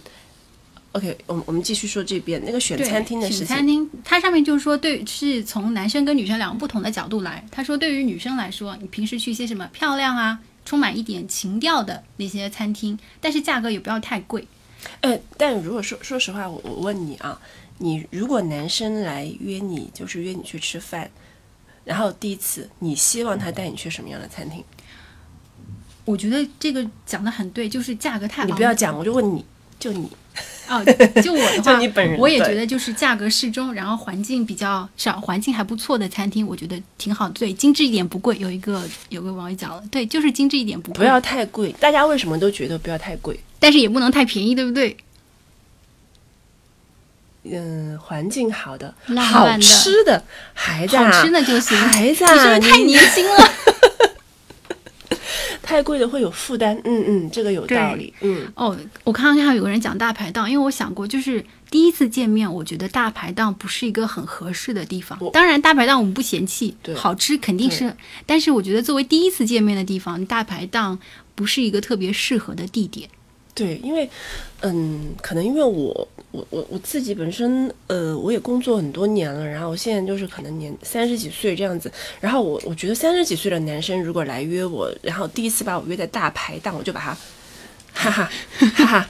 [0.92, 3.48] ，OK，我们我们继续说这边那个选餐厅的事情。
[3.48, 7.46] 选餐厅，它上面就是说对，是从男生跟女生两个不同的角度来。
[7.52, 14.46] 他说，对于女生来说，你平时去一些什么漂亮啊、充满一点情调的那些餐厅，但是价格也不要太贵。
[15.02, 17.40] 呃，但如果说说实话，我我问你啊，
[17.80, 21.10] 你如果男生来约你，就是约你去吃饭，
[21.86, 24.64] 然后第一次，你希望他带你去什么样的餐厅？
[26.06, 29.44] 我觉得这个讲的很对，就是价格太昂你不要讲，我就问你，
[29.78, 30.10] 就你，
[30.70, 30.82] 哦，
[31.22, 37.28] 就我的话， 就你本人我也觉得就是价格适中，然后环境比较少，环境还不错的餐厅，我觉得挺好。
[37.30, 38.38] 对，精致一点不贵。
[38.38, 41.76] 有一个有个网友讲了，对，就是精致一点不贵，不要太贵。
[41.80, 43.38] 大家为什么都觉得不要太贵？
[43.60, 44.96] 但是也不能太便宜，对不对？
[47.52, 51.78] 嗯，环境好的，浪好漫的吃的，孩子啊，好吃的就行。
[51.78, 53.50] 孩子你是不啊，是太年轻了？
[55.62, 56.80] 太贵的会有负担。
[56.86, 58.14] 嗯嗯，这个有道理。
[58.22, 65.20] 嗯，哦，我刚刚看到有个人讲大排档，因为我想过，就是第一次见面，我觉得大排档不是一个很合适的地方。
[65.34, 67.94] 当然，大排档我们不嫌弃对，好吃肯定是，
[68.26, 70.98] 但是我觉得作为第一次见面的地方，大排档
[71.36, 73.10] 不是一个特别适合的地点。
[73.58, 74.08] 对，因为，
[74.62, 81.92] 嗯，可能因为我我我我自己本身，呃，我也工作很多年了，然后我现在就是可能年三十几岁这样子，
[82.22, 87.18] 然后我我觉得三十几岁的男生如果来约我，然后第一次把我约在大排档，我就把他。
[88.00, 89.10] 哈哈哈哈，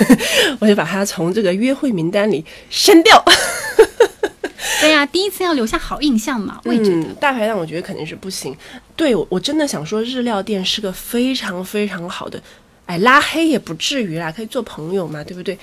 [0.60, 3.24] 我就把他从这个约会名单里删掉。
[4.82, 6.96] 对呀、第一次要留下好印象嘛，我也觉得。
[6.96, 8.54] 嗯，大排档我觉得肯定是不行。
[8.94, 12.38] 对，我我真的想说，日料店是个非常非常好的，
[12.86, 15.58] 哎，拉黑也不至于啦，可以做朋友嘛，对不对？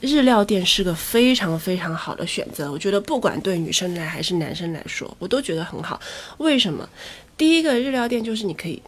[0.00, 6.00] 日料店是个非常非常好的选择，我觉得不管对女生来还是男生来说，我都觉得很好。
[6.38, 6.88] 为什么？
[7.36, 8.82] 第一个日料店就是你可以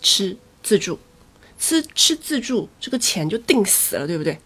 [0.00, 0.96] 吃自助，
[1.58, 4.38] 吃吃自助，这个钱就定死了，对不对？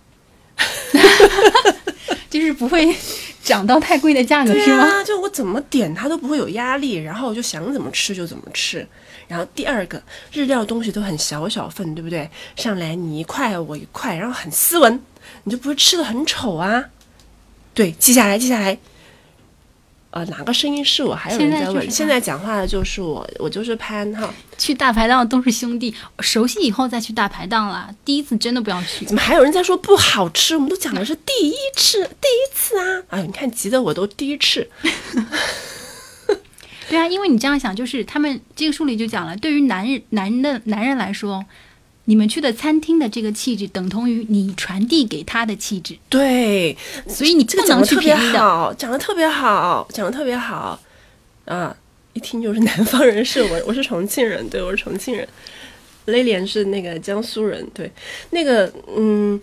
[2.30, 2.94] 就是不会
[3.48, 5.02] 涨到太贵的价格，对是吗？
[5.02, 8.86] 就我怎么点它都不会有压力，然后我就想怎么吃就怎么吃。
[9.26, 12.28] 然后第二个，日料东西都很小小份，对不对？
[12.56, 15.00] 上来你一块我一块，然后很斯文，
[15.44, 16.84] 你就不会吃的很丑啊。
[17.72, 18.76] 对，记下来，记下来。
[20.10, 21.14] 呃，哪个声音是我？
[21.14, 21.90] 还有人在问。
[21.90, 24.32] 现在讲话的就是我，我就是潘哈。
[24.56, 27.90] 去大排档都是兄弟，熟悉以后再去大排档啦。
[28.04, 29.14] 第一次真的不要去怎。
[29.14, 30.56] 么还有人在说不好吃？
[30.56, 33.02] 我们都讲的是第一次，第一次啊！
[33.10, 34.68] 哎呦，你看急得我都第一次。
[36.88, 41.44] 对啊，因为你这样想，就是他们这个书里就讲了，对于男人男人的男人来说，
[42.08, 46.74] 你们去的餐厅的这个气质等同于你传递给他的气质，对，
[47.06, 48.14] 所以你这个不能去讲的特别。
[48.32, 50.80] 好，讲的特别好，讲的特别好
[51.44, 51.76] 啊！
[52.14, 55.28] 一听就是南方人，是我，我是重庆人，对我是重庆人。
[56.06, 57.92] 雷莲是那个江苏人，对，
[58.30, 59.38] 那个嗯，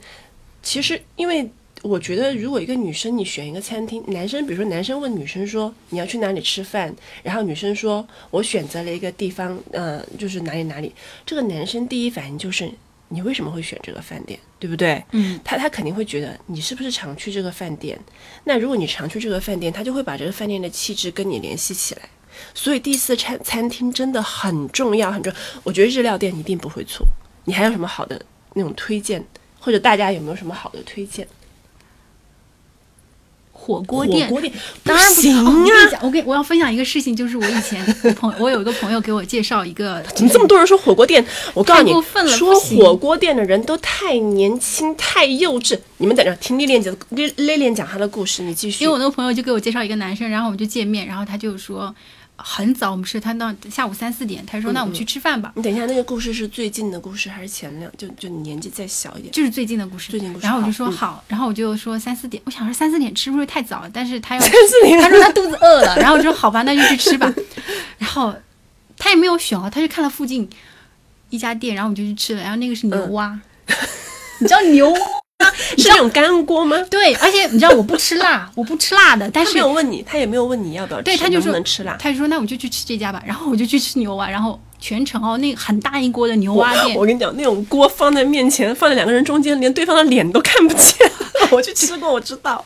[0.64, 1.48] 其实因为
[1.86, 10.92] 我觉得，如果一个女生你选一个餐厅，男生比如说男生问女生说你要去哪里吃饭，然后女生说我选择了一个地方，呃，就是哪里哪里，
[11.28, 12.68] 这个男生第一反应就是
[13.10, 15.04] 你为什么会选这个饭店，对不对？
[15.12, 18.00] 嗯，他他肯定会觉得你是不是常去这个饭店？
[18.46, 22.02] 那如果你常去这个饭店，他就会把这个饭店的气质跟你联系起来。
[22.56, 25.40] 所以第一次餐餐厅真的很重要，很重要。
[25.64, 27.06] 我觉得日料店一定不会错。
[27.44, 28.20] 你还有什么好的
[28.56, 29.24] 那种推荐，
[29.60, 31.28] 或者大家有没有什么好的推荐？
[33.66, 35.90] 火锅店火锅店当然不行啊我跟你啊！
[35.90, 37.84] 讲，我跟我要分享一个事情，就是我以前
[38.16, 41.26] 朋我有一个朋友给我介绍一个，怎么这么多人说火锅店？
[41.56, 45.80] 我告诉你过分，了说火锅店的人都太年轻、太幼稚。
[45.98, 48.84] 你们在这听丽莲姐丽丽莲讲她的故事，你继续。
[48.84, 51.94] 因为我那个朋友就给我介绍一个男生，然后我们就见面，然后他就说
[52.38, 57.92] 很早，我们是他那下午三四点，他说那我们去吃饭吧，你等一下，那个故事是最近的故事还是前两？
[57.98, 59.32] 就就你年纪再小一点。
[59.32, 60.12] 就是最近的故事。
[60.12, 63.90] 最近故事然后我就说好，然后我就说三四点，我想说三四点吃会不是太早了？
[63.94, 67.34] 但是他要 三四点他说他肚子饿了，然后我说好吧，那就去吃吧。
[67.98, 68.36] 然后
[68.98, 70.50] 他也没有选啊，他就看了附近
[71.30, 72.42] 一家店，然后我们就去吃了。
[72.42, 73.40] 然后那个是牛嗯蛙，
[74.40, 75.00] 你知道牛蛙？
[75.78, 76.78] 是那种干锅吗？
[76.90, 81.96] 对，而且你知道我不吃辣，我不吃辣的，但他是没有问你，他也没有问你要不要吃，对他就说能吃辣。
[81.98, 83.22] 他就说那我就去吃这家吧。
[83.26, 91.12] 然后我就去吃牛蛙，然后全程哦，那个很大一锅的牛蛙店，我跟你讲，那种锅放在面前，放在两个人中间，连对方的脸都看不见。
[91.52, 92.64] 我去吃过，我知道。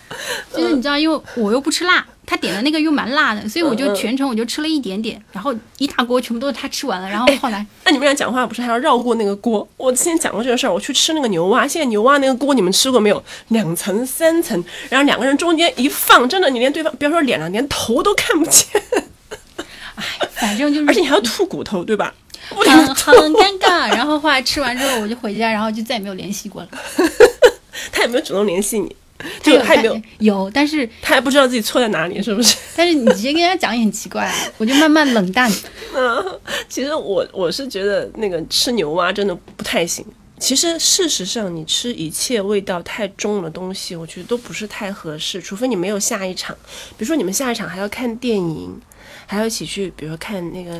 [0.53, 9.67] 就是你知道，因为我又不吃辣，他点的那个又蛮辣的，所以我就嗯嗯全程我就吃了一点点，然后一大锅全部都是他吃完了，然后后来 那你们俩讲话不是还要绕过那个锅？
[9.77, 13.23] 我之前讲过这个事儿，我去吃那个牛蛙，现在牛蛙那个锅你们吃过没有？
[13.47, 18.63] 两层三层，然后两个人中间一放，真的你连对方不要说脸了，连头都看不见，
[19.95, 22.13] 哎反正就是 而且你还要吐骨头，对吧？
[22.49, 23.89] 不停很很尴尬。
[23.89, 26.69] 然后后来吃完之后我就回家，然后就再也没有联系过了。
[27.91, 28.95] 他有没有主动联系你，他
[29.43, 32.55] 就他也没有，但有，但是他还不知道自己错在哪里，是不是？
[32.75, 35.51] 但是你直接跟他讲也很奇怪啊，我就慢慢冷淡。
[35.93, 40.05] 嗯，其实我我是觉得那个吃牛蛙真的不太行。
[40.39, 46.55] 其实事实上，你吃一切味道太重的东西，我觉得都不是太合适，除非你没有下一场。
[46.91, 48.79] 比如说你们下一场还要看电影，
[49.25, 50.79] 还要一起去，比如说看那个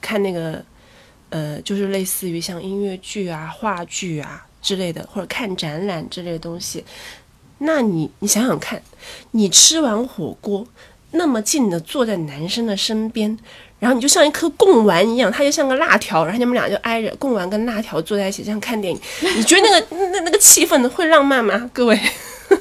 [0.00, 0.64] 看那个
[1.30, 6.84] 呃，就是类似于像音乐剧啊、话剧啊之类的，或者看展览之类的东西。
[7.64, 8.82] 那你你想想看，
[9.32, 10.66] 你吃完火锅
[11.12, 13.38] 那么近的坐在男生的身边，
[13.78, 19.00] 然后你就像一颗贡丸一样，他就像个辣条，然后你们俩就挨着贡丸跟辣条坐在一起，这样看电影，
[19.36, 21.70] 你觉得那个那那个气氛会浪漫吗？
[21.72, 21.98] 各位，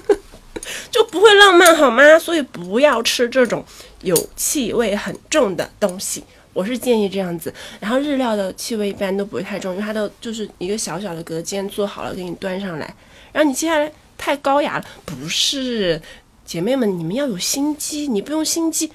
[0.91, 2.19] 就不会浪漫好吗？
[2.19, 3.63] 所以不要吃这种
[4.01, 6.23] 有气味很重的东西。
[6.53, 12.93] 我是建议这样子，然后日料的气味一般都不会太重，因为它都就是一个小小的隔间做好了给你端上来，
[13.31, 13.89] 然后你接下来
[14.21, 15.99] 太高雅了，不是，
[16.45, 18.91] 姐妹们你们要有心机，你不用心机。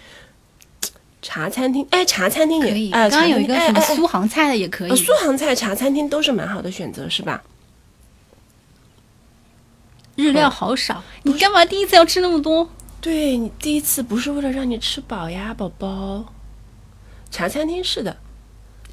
[1.20, 4.96] 茶餐厅，哎，茶餐厅也可以，哎，刚刚有一个什么苏杭菜的也可以呃，。
[4.96, 7.42] 苏杭菜茶餐厅都是蛮好的选择，是吧？
[10.14, 12.70] 日料好少，你干嘛第一次要吃那么多？
[13.00, 16.32] 对你第一次不是为了让你吃饱呀，宝宝。
[17.30, 18.16] 茶餐厅是的，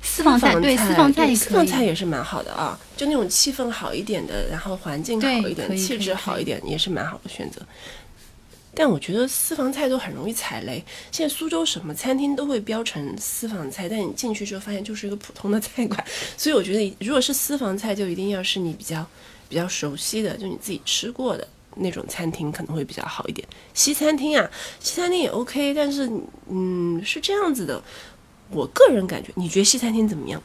[0.03, 1.65] 私房菜对，私房菜也私房。
[1.65, 7.61] 菜也是蛮好的啊，就那种气氛好一点的，然后环境好一点，气质好一点，也是蛮好的选择。
[8.75, 10.83] 但我觉得私房菜都很容易踩雷。
[11.11, 16.03] 现在苏州什么餐厅都会标成私房菜，但你进去之后发现就是一个普通的菜馆。
[16.35, 19.05] 所以我觉得，如果是私房菜，就一定要是你比较
[19.47, 23.47] 比较熟悉的，就你自己吃过的那种餐厅可能会比较好一点。
[23.75, 26.11] 西餐厅啊，西餐厅也 OK，但是
[26.49, 27.81] 嗯是这样子的。
[28.53, 30.41] 我个人感觉，你觉得西餐厅怎么样？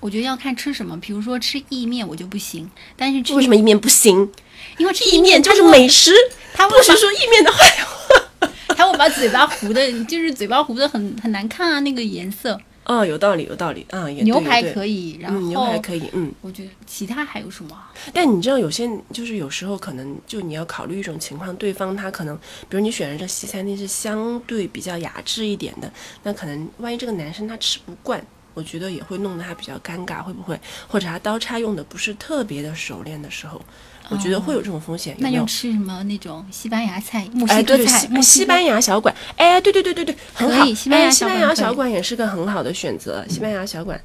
[0.00, 4.30] 我觉得要看吃什么，比如说吃意面我就不行，但是吃为什么意面不行？
[4.76, 6.12] 因为吃意面就是美食，
[6.54, 8.48] 他不是说意面的坏话。
[8.76, 12.60] 它会把嘴巴糊的，就是嘴巴糊的很很难看啊，那个颜色。
[12.88, 16.32] 哦，有道理，有道理啊，也牛排以，可以，然后、嗯，牛排可以，嗯。
[16.40, 17.92] 我觉得其他还有什么啊？
[18.14, 22.34] 但你知道，有些就是有时候可能就你要考虑一种情况，对方他可能，
[22.66, 28.24] 比如你选的这西餐厅是相对比较雅致一点的，那可能万一这个男生他吃不惯，
[28.54, 30.58] 我觉得也会弄得他比较尴尬，会不会？
[30.88, 33.60] 或者他刀叉用的不是特别的熟练的时候，
[34.08, 35.14] 我觉得会有这种风险。
[35.18, 35.44] 那就？
[35.46, 40.64] 吃什么那种西班牙菜、墨哎，西哥菜、墨西西西班牙小馆，哎，对对对对对，很好。
[40.74, 43.24] 西班牙哎西班牙小馆也是个很好的选择。
[43.28, 44.00] 西班牙小馆，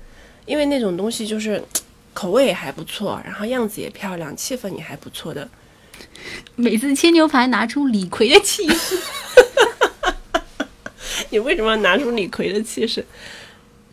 [0.45, 1.63] 因为那种东西就是
[2.13, 5.47] 口味也还不错，然后样子也漂亮，气氛也还不错的。
[6.55, 8.97] 每次切牛排拿出李逵的气势，
[11.29, 13.05] 你为什么要拿出李逵的气势？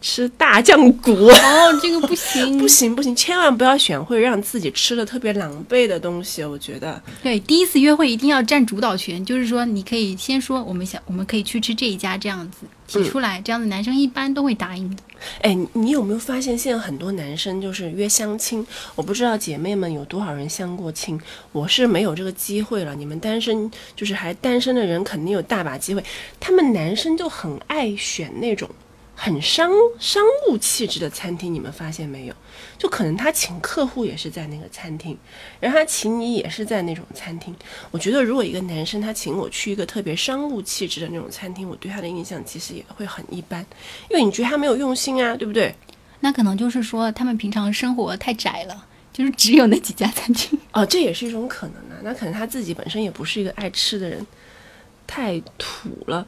[0.00, 1.12] 吃大酱骨？
[1.12, 6.42] 哦，这个不行， 不行不行，千万不要选会让自己吃的特别狼狈的东西。
[6.42, 15.02] 我觉得，对，第一次约会一定要占主导权，就是说你可以先说我们想我们可以去吃这一家这样子提出来，这样的男生一般都会答应的。
[15.42, 18.66] 哎，你你有没有发现现在很多男生就是约相亲？
[18.94, 21.20] 我不知道姐妹们有多少人相过亲，
[21.52, 22.94] 我是没有这个机会了。
[22.94, 26.02] 你们单身就是还单身的人肯定有大把机会。
[26.40, 28.66] 他们男生就很爱选那种
[29.22, 32.34] 很商商务气质的餐厅，你们发现没有？
[32.78, 35.14] 就可能他请客户也是在那个餐厅，
[35.60, 37.54] 然后他请你也是在那种餐厅。
[37.90, 43.60] 我觉得如果一个男生他请我去一个特别商务气质的那种餐厅，我对他的印象其实也会很一般，
[44.08, 45.74] 因为你觉得他没有用心啊，对不对？
[46.20, 50.58] 那可能就是说他们平常生活太窄了，就是只有那几家餐厅。
[50.72, 52.00] 哦，这也是一种可能啊。
[52.02, 54.26] 那可能他自己本身也不是一个爱吃的人，
[55.06, 56.26] 太土了。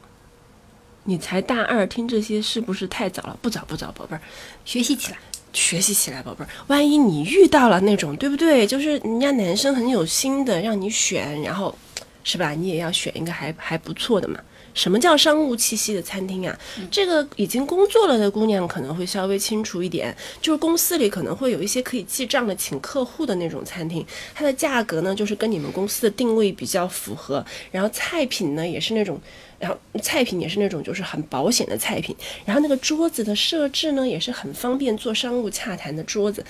[1.05, 3.37] 你才大二，听这些是不是太早了？
[3.41, 4.21] 不早不早，宝贝儿，
[4.63, 5.17] 学习起来，
[5.51, 6.47] 学习起来，宝贝儿。
[6.67, 8.65] 万一你遇到了那种，对不对？
[8.65, 11.77] 就是人家男生很有心的让你选，然后
[12.23, 12.51] 是吧？
[12.51, 14.39] 你也要选一个还还不错的嘛。
[14.73, 16.57] 什么叫商务气息的餐厅啊？
[16.89, 29.19] 这个已经工作了的姑娘可能会稍微清楚一点，就是公司里可能会有一些可以记账的、请客户的那种餐厅，它的价格呢就是跟你们公司的定位比较符合，然后菜品呢也是那种。
[29.63, 36.43] 然后菜品也是那种就是很保险的菜品，然后那个桌子的设置呢也是很方便做商务洽谈的桌子。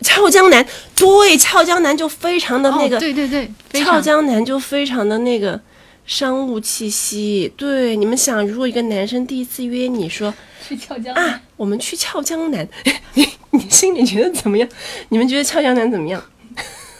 [0.00, 0.66] 俏江南，
[0.96, 5.60] 对，俏江南就非常的那个，哦、对对对，俏江南就非常的那个
[6.06, 7.52] 商务气息。
[7.54, 10.32] 对，你们想，如果一个男生第一次约你说
[10.66, 12.66] 去俏江啊，我们去俏江南，
[13.12, 14.66] 你 你心里觉得怎么样？
[15.10, 16.24] 你们觉得俏江南怎么样？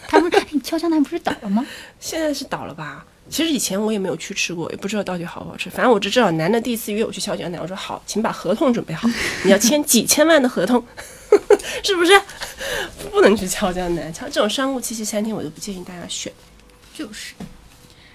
[0.07, 1.67] 他不是哎俏江南不是倒了吗？
[1.99, 3.07] 现在是倒了吧？
[3.33, 5.71] 其实以前我也没有去吃过，也不知道到底好不好吃。
[5.71, 9.09] 反正我只知道男的第一次约我去俏江南，我说好，请把合同准备好，
[9.43, 10.85] 你要签几千万的合同，
[11.83, 12.13] 是不是？
[13.11, 16.31] 不能去俏江南，像这种商务气息餐厅，我都不建议大家选。
[16.93, 17.33] 就是。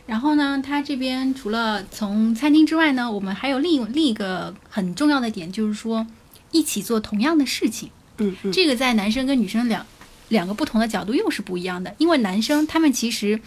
[0.06, 6.06] 然后呢，它这边除了从餐厅之外呢，我们还有另另一个很重要的点，就是说
[6.51, 7.89] 一起做同样的事情。
[8.19, 9.84] 嗯嗯，这个在男生跟女生两
[10.30, 13.41] 两个不同的角度又是不一样的，因为男生他们其实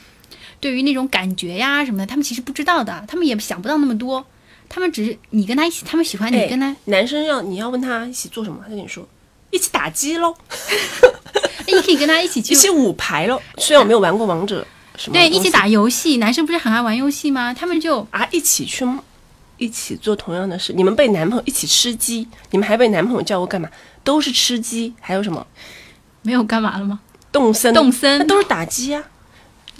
[0.61, 4.25] 对于那种感觉呀什么的，他们其实不知道的，他们也想不到那么多，
[4.69, 9.07] 他们只是你跟他一起，他们喜欢你哎跟他，男生要你要问他一起做什么，他跟你说
[9.51, 10.35] 一起打机喽，
[11.67, 13.41] 那， 你可以跟他一起去 一起五排喽。
[13.59, 17.53] 虽然我没有玩过王者，什么对，一起打游戏，男生不是很爱玩游戏吗？
[17.53, 18.87] 他们就啊，一起去，
[19.57, 20.73] 一起做同样的事。
[20.73, 23.69] 你们被男朋友一起吃鸡，你们还被男朋友叫过干嘛？
[24.05, 25.47] 都是吃鸡，还有什么
[26.23, 27.01] 没有干嘛了吗？
[27.33, 27.73] 动森？
[27.75, 29.03] 动森那都是打鸡啊，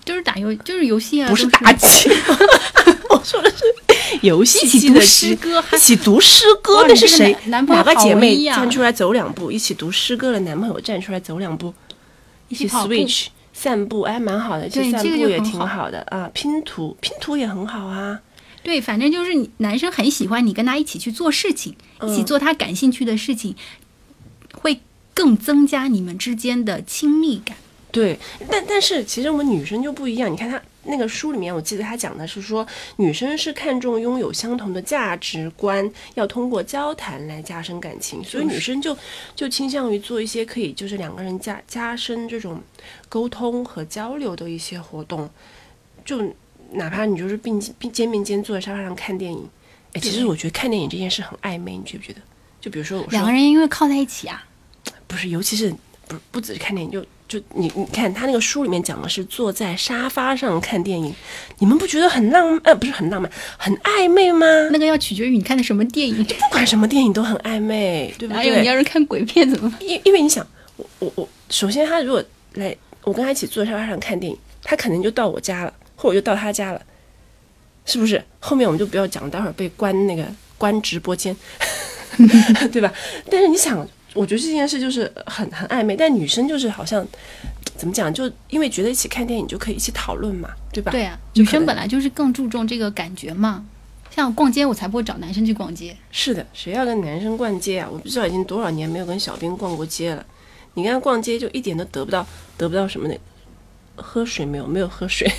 [0.05, 2.11] 就是打游，就是游戏啊，不是都打鸡。
[3.11, 3.65] 我说的是
[4.23, 7.33] 游戏一起读诗歌，一起读诗歌那是谁？
[7.47, 9.51] 男男朋友好哪个姐妹站出来走两步？
[9.51, 11.75] 一起读诗歌的男朋友站出来走两步，
[12.49, 14.69] 一起 switch 散步，哎，蛮好的。
[14.69, 18.21] 这个步也挺好好的啊，拼图拼图也很好啊。
[18.63, 23.57] 对，反正就是你男生很喜欢你跟他一起去做事情，一起嗯做他感兴趣的事情，
[24.53, 24.81] 会
[25.15, 27.57] 更增加你们之间的亲密感。
[27.93, 30.33] 对，但但是其实我们女生就不一样。
[30.33, 38.97] 你看她那个书里面，我记得她讲的是说，女生是看重拥有相同的价值观，要通过交谈来加深感情，所以女生就
[39.35, 42.61] 就倾向于做一些可以就是两个人加加深这种
[43.09, 45.29] 沟通和交流的一些活动，
[46.05, 46.23] 就
[46.73, 49.49] 哪怕你就是并并肩并肩坐在沙发上看电影，
[49.95, 52.21] 哎，其实我觉得看电影这件事很暧昧，你觉不觉得？
[52.61, 54.47] 就比如说我说两个人因为靠在一起啊，
[55.07, 55.75] 不是，尤其是
[56.07, 61.15] 不不只是看电影，就就你你看他那个书里面讲的是坐在沙发上看电影，
[61.61, 64.45] 你们不觉得很浪呃不是很浪漫，很暧昧吗？
[64.73, 66.27] 那个要取决于你看的什么电影。
[66.27, 68.67] 就不管什么电影都很暧昧，对不哪有你对？
[68.67, 69.79] 要是看鬼片怎么办？
[69.81, 70.45] 因因为你想，
[70.77, 72.21] 我我我，首先他如果
[72.55, 76.83] 来，我跟他一起坐在沙发上看电影，他可能就到我家了，或者就到他家了，
[77.85, 78.21] 是不是？
[78.41, 80.25] 后面我们就不要讲，待会儿被关那个
[80.59, 81.37] 关直播间，
[82.73, 82.93] 对吧？
[83.31, 87.07] 但是你想，我觉得这件事就是很很暧昧，但女生就是好像
[87.77, 90.91] 怎么讲，就因为觉得一起看电影就可以一起讨论嘛，对吧？
[90.91, 93.65] 对啊，女生本来就是更注重这个感觉嘛。
[94.11, 95.97] 像逛街，我才不会找男生去逛街。
[96.11, 97.89] 是的，谁要跟男生逛街啊？
[97.91, 100.27] 我不知道已经多少年没有跟小兵逛过街了。
[100.75, 103.17] 你跟他逛街就一点都得不到，得不到什么的。
[103.95, 104.67] 喝水没有？
[104.67, 105.31] 没有喝水。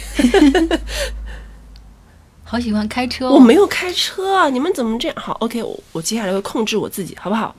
[2.43, 4.49] 好喜欢开车、哦，我没有开车啊！
[4.49, 5.17] 你们怎么这样？
[5.17, 7.55] 好，OK，我我接下来会控制我自己，好不好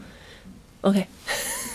[0.83, 1.07] ？OK。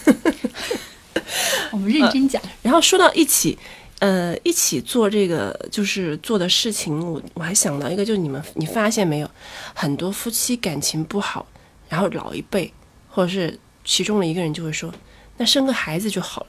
[1.71, 2.41] 我们认真讲。
[2.61, 3.57] 然后说到一起，
[3.99, 9.29] 呃，一起做这个就是做的事情，我我还想到一个，就是你们你发现没有，
[9.73, 11.45] 很多夫妻感情不好，
[11.89, 12.73] 然后老一辈
[13.09, 14.93] 或者是其中的一个人就会说，
[15.37, 16.47] 那生个孩子就好了。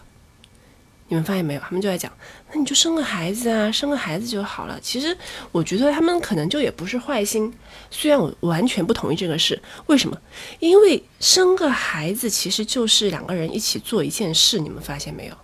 [1.09, 1.61] 你们发现没有？
[1.61, 2.13] 他们就在讲，
[2.53, 4.79] 那你就生个孩子啊，生个孩子就好了。
[4.81, 5.17] 其实
[5.51, 7.53] 我觉得他们可能就也不是坏心，
[7.91, 9.61] 虽然我完全不同意这个事。
[9.87, 10.17] 为什么？
[10.61, 15.35] 因为生个孩子其实就是两个人一起做一件事，你们发现没有？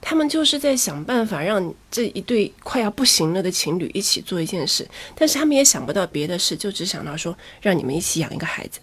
[0.00, 8.80] 他们就是在想办法让这一对快要不行了的情侣一起做一件事，但是他们也想不到别的事，就只想到说让你们一起养一个孩子。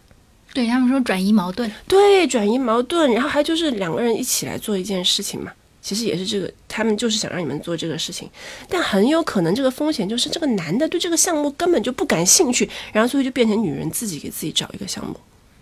[0.53, 5.51] 对他们说转移矛盾，对，转移矛盾，然后还就是两个人一起来做一件事情嘛。
[5.81, 8.29] 其实也是这个，他们就是想让你们做这个事情，
[8.69, 15.15] 但很有可能这个风险就是这个男的对这个项目根本就不感兴趣，然后所以就变成女人自己给自己找一个项目。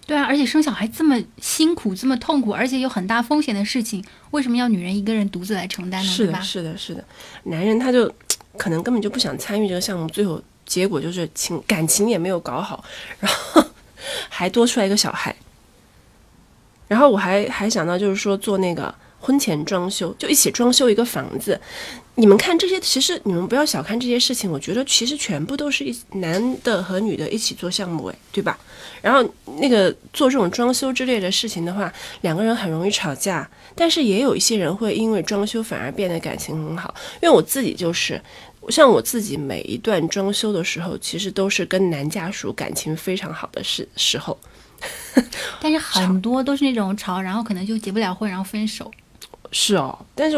[0.05, 6.12] 对啊，而且生小孩这么辛苦、这么痛苦，而且有很大风险的事情，为什么要女人一个人独自来承担呢？
[6.12, 6.41] 是的？
[6.41, 7.03] 是的，是的，
[7.43, 8.12] 男人他就
[8.58, 12.84] 可能根本就不想参与这个项目，最后结果就是情感情也没有搞好，
[13.19, 13.63] 然后
[14.27, 15.36] 还多出来一个小孩。
[16.88, 21.60] 然后我还还想到就是说做那个婚前装修，就一起装修一个房子。
[22.15, 28.59] 你们看这些，其实你们不要小看这些事情，我觉得其实全部都是一男的和女的一起做项目，诶，对吧？
[29.01, 29.24] 然后
[29.59, 31.91] 那个做这种装修之类的事情的话，
[32.22, 36.93] 两个人很容易吵架，但是也有一些人会因为装修反而变得感情很好。
[37.22, 38.22] 因为我自己就是，
[38.67, 44.38] 像我自己每一段装修的时候，其实都是跟男家属感情非常好的时时候。
[45.61, 48.91] 但是很多都是那种吵，然后可能就结不了婚，然后分手。
[49.52, 50.38] 是哦，但是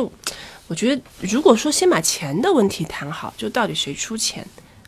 [0.68, 4.45] 我觉得，如果说先把钱的问题谈好，就到底谁出钱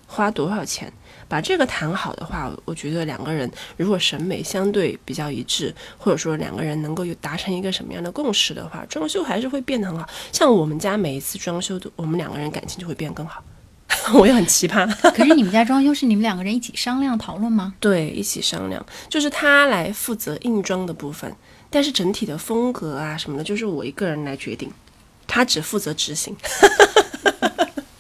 [0.07, 0.91] 花多少钱。
[1.29, 10.07] 把这个谈好的话，我觉得两个人如果审美相对比较一致，或者说两个人能够有达成一个什么样的共识的话，装修还是会变得很好。
[10.31, 13.43] 像我们家每一次装修，都我们两个人感情就会变更好。
[14.13, 17.73] 我也很奇葩，可是你们家装修是你们两个人一起商量讨论吗？
[17.79, 21.33] 对，一起商量，就是他来负责硬装的部分，
[21.73, 24.71] 但是整体的风格啊什么的，就是我一个人来决定，
[25.27, 26.35] 他只负责执行。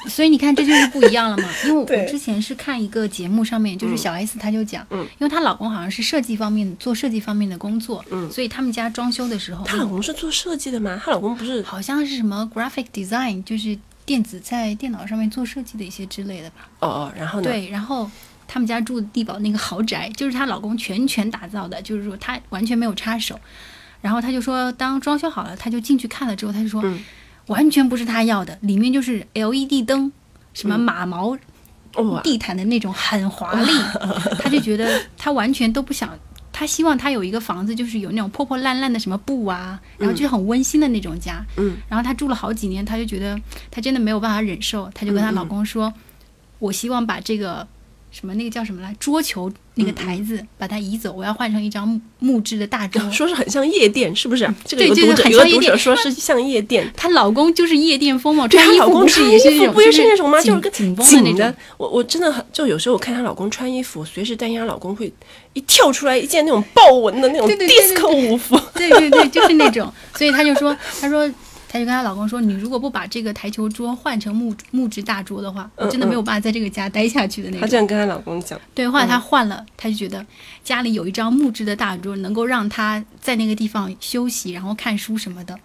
[0.07, 1.49] 所以你看，这就是不一样了嘛。
[1.65, 11.01] 因为我 之前是看一个节目，上面就是小 S 她就讲，嗯因为她老公好像是设计方面做设计方面的工作，嗯所以他们家装修的时候，她老公是做设计的吗？
[11.03, 16.69] 她老公不是好像是什么 graphic design，就是电子在电脑上面做设计的一些之类的吧。
[16.81, 17.49] 哦哦，然后呢？
[17.49, 18.07] 对，然后
[18.53, 23.39] 他们家住的地堡那个豪宅，就是她老公全权打造的，就是说她完全没有插手。
[23.99, 26.99] 然后她就说，当装修好了，她就进去看了之后，她就说，嗯
[27.47, 30.11] 完全不是她要的，里面就是 LED 灯，
[30.53, 31.35] 什嗯么马毛
[31.95, 33.71] 哇，地毯的那种很华丽，
[34.37, 36.15] 她就觉得她完全都不想。
[36.55, 41.43] 他希望他有一个房子，就是有那种破破烂烂的什么布啊，然后就是很温馨的那种家。
[41.57, 43.35] 嗯，然后她住了好几年，她就觉得
[43.71, 45.91] 她真的没有办法忍受，她就跟她嗯老公说
[46.59, 47.67] ：“我希望把这个
[48.13, 53.01] 什么那个叫什么来桌球那个台子、把它移走，我要换成一张木木质的大桌。
[53.11, 54.47] 说是很像夜店，是不是？
[54.63, 56.93] 这个有个对就是读者有个读很像夜店者说是像夜店。
[56.95, 60.39] 她老公就是夜店风嘛，对她老公穿衣服不是也是那种，衣服不也就是那种吗？
[60.39, 61.61] 就是紧个紧绷的那紧的种。。
[61.77, 65.11] 我我真的很，就有时候我看她老公穿衣服，随时担心她老公会
[65.53, 68.59] 一跳出来一件那种豹纹的那种 disco 舞服。
[68.75, 69.91] 对对对，就是那种。
[70.15, 71.27] 所以她就说，她说，
[71.73, 77.61] 她就跟她老公说，你如果不把这个台球桌换成木木质大桌的话，我真的没有办法在这个家待下去的那种。
[77.61, 80.23] 她这样跟她老公讲，对，后来她换了，她就觉得
[80.63, 85.57] 家里有一张木质的大桌，能够让她在那个地方休息，然后看书什么的。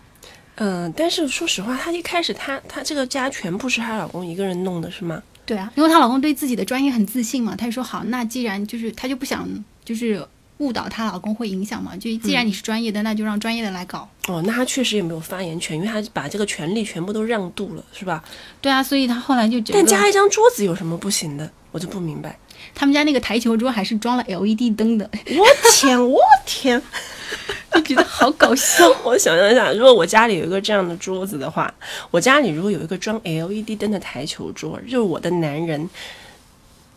[0.54, 5.22] 嗯，但是说实话，她一开始她她这个家全部是她老公一个人弄的，是吗？
[5.44, 9.46] 对啊，因为她老公对自己的专业很自信嘛，她就说好，那既然就是她就不想
[9.84, 10.26] 就是
[10.58, 14.08] 误导她老公会影响吗，就既然你是专业的，那就让专业的来搞。
[14.28, 18.22] 哦，那她确实也没有发言权，因为她把这个权利全部都让渡了，是吧？
[18.60, 21.50] 对啊，所以她后来就觉得但加一张桌子有什么不行的？
[21.70, 22.38] 我就不明白。
[22.74, 26.80] 他们家那个台球桌还是装了 LED 灯的，我天，我天！
[27.72, 28.88] 就觉得好搞笑。
[29.04, 31.72] 我想象一下，如果我家里有一个这样的桌子的话，
[32.10, 35.88] 我家里如果有一个装 LED 灯的台球桌，就是我的男人，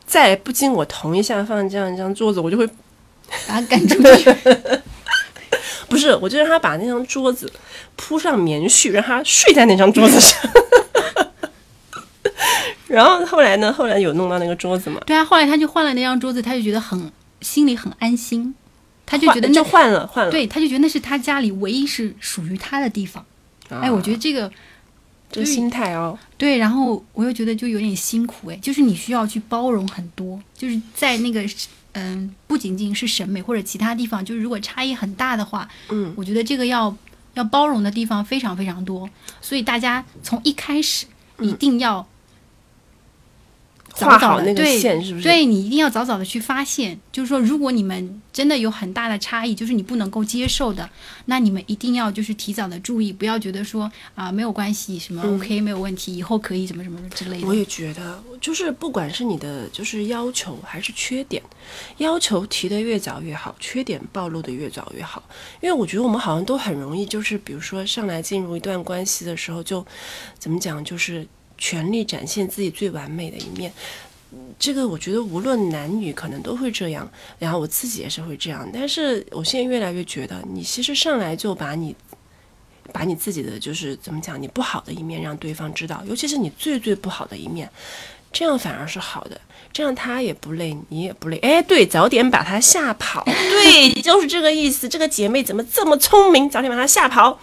[0.07, 2.67] 在不经我同意下放这样一张桌子，我就会
[3.47, 4.35] 把他赶出去。
[5.89, 7.51] 不是，我就让他把那张桌子
[7.97, 10.39] 铺上棉絮，让他睡在那张桌子上。
[12.87, 13.71] 然后后来呢？
[13.71, 15.01] 后来有弄到那个桌子嘛？
[15.05, 17.11] 对啊，后来他就换了那张桌子，他就觉得很
[17.41, 18.53] 心里很安心，
[19.05, 20.31] 他就觉得那就换了换了。
[20.31, 23.25] 对，他就觉得那是他家里唯一是属于他的地方。
[23.69, 24.51] 啊哎，我觉得这个
[25.31, 31.41] 这个心态哦，对，然后我又觉得就有点辛苦哎，就是你需要去包容很多，就是在那个
[31.93, 36.95] 嗯，不仅仅是审美或者其他地方，就是如果差异很大的话，嗯，我觉得这个要
[37.33, 39.09] 要包容的地方非常非常多，
[39.41, 41.05] 所以大家从一开始
[41.39, 42.05] 一定要
[43.93, 45.23] 画好那个的对线是不是？
[45.23, 50.89] 对你一定要早早的去发现，就是说，如果你们真的有很大的差异，就是你不能够接受的，
[51.25, 57.47] 那你们一定要就是提早的注意，不要觉得说啊、没有关系，什么 OK、没有问题，以后可以什么什么之类的。
[57.47, 61.41] 我也觉得，就是不管是你的就是要求还是缺点，
[61.97, 65.21] 要求提的越早越好，缺点暴露的越早越好。
[65.61, 69.85] 因为我觉得我们好像都很容易，就是比如说上来进入一段关系的时候就，
[70.39, 71.27] 怎么讲，就是
[71.61, 73.71] 全力展现自己最完美的一面。
[74.57, 78.67] 这个我觉得无论男女可能都会这样，然后我自己也是会这样。
[78.73, 81.95] 但是我现在越来越觉得，你其实上来就把你
[82.91, 87.69] 把你自己的就是怎么讲，你不好的一面让对方知道，尤其是你最最不好的一面，
[88.31, 89.39] 这样反而是好的，
[89.73, 91.37] 这样他也不累，你也不累。
[91.39, 94.87] 哎，对，早点把他吓跑，对，就是这个意思。
[94.87, 96.49] 这个姐妹怎么这么聪明？
[96.49, 97.39] 早点把他吓跑。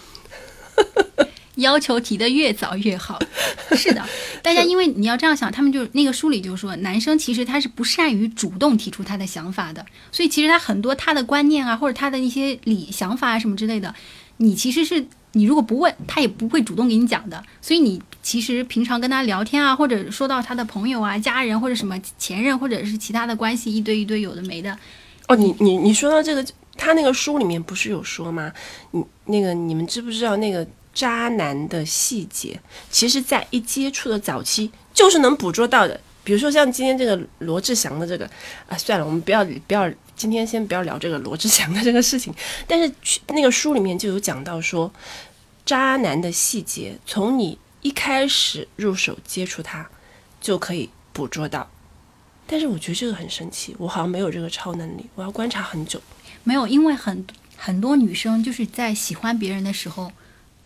[1.59, 3.19] 要求提的越早越好。
[3.77, 4.05] 是的，
[4.43, 13.95] 大家 因为你要这样想，他们就那个书里就说，男生其实他是不善于主动提出他的想法的，所以其实他很多他的观念啊，或者他的一些理想法啊什么之类的，
[14.39, 17.43] 你其实是你如果不问，他也不会主动给你讲的。
[17.61, 24.77] 所以你其实平常跟他聊天啊，或者说到他的朋友啊、家人或者什么前任或者是其他的关系，一堆一堆有的没的，
[25.29, 26.45] 哦，你你你说到这个，
[26.77, 28.53] 他那个书里面不是有说吗？
[28.93, 30.67] 你那个你们知不知道那个
[30.99, 32.61] 渣男的细节？
[32.91, 36.01] 其实，在一接触的早期就是能捕捉到的。
[36.25, 38.29] 比如说像今天这个罗志祥的这个
[38.69, 42.35] 啊，算了，我们不要不要，今天先不要聊这个罗志祥的这个事情。
[42.67, 44.93] 但是去那个书里面就有讲到说，
[45.65, 49.89] 渣男的细节，从你一开始入手接触他，
[50.41, 51.71] 就可以捕捉到。
[52.49, 56.03] 但是我觉得这个很神奇，我好像没有这个超能力，我要观察很久。
[56.43, 57.25] 没有，因为很
[57.57, 60.11] 很多女生就是在喜欢别人的时候，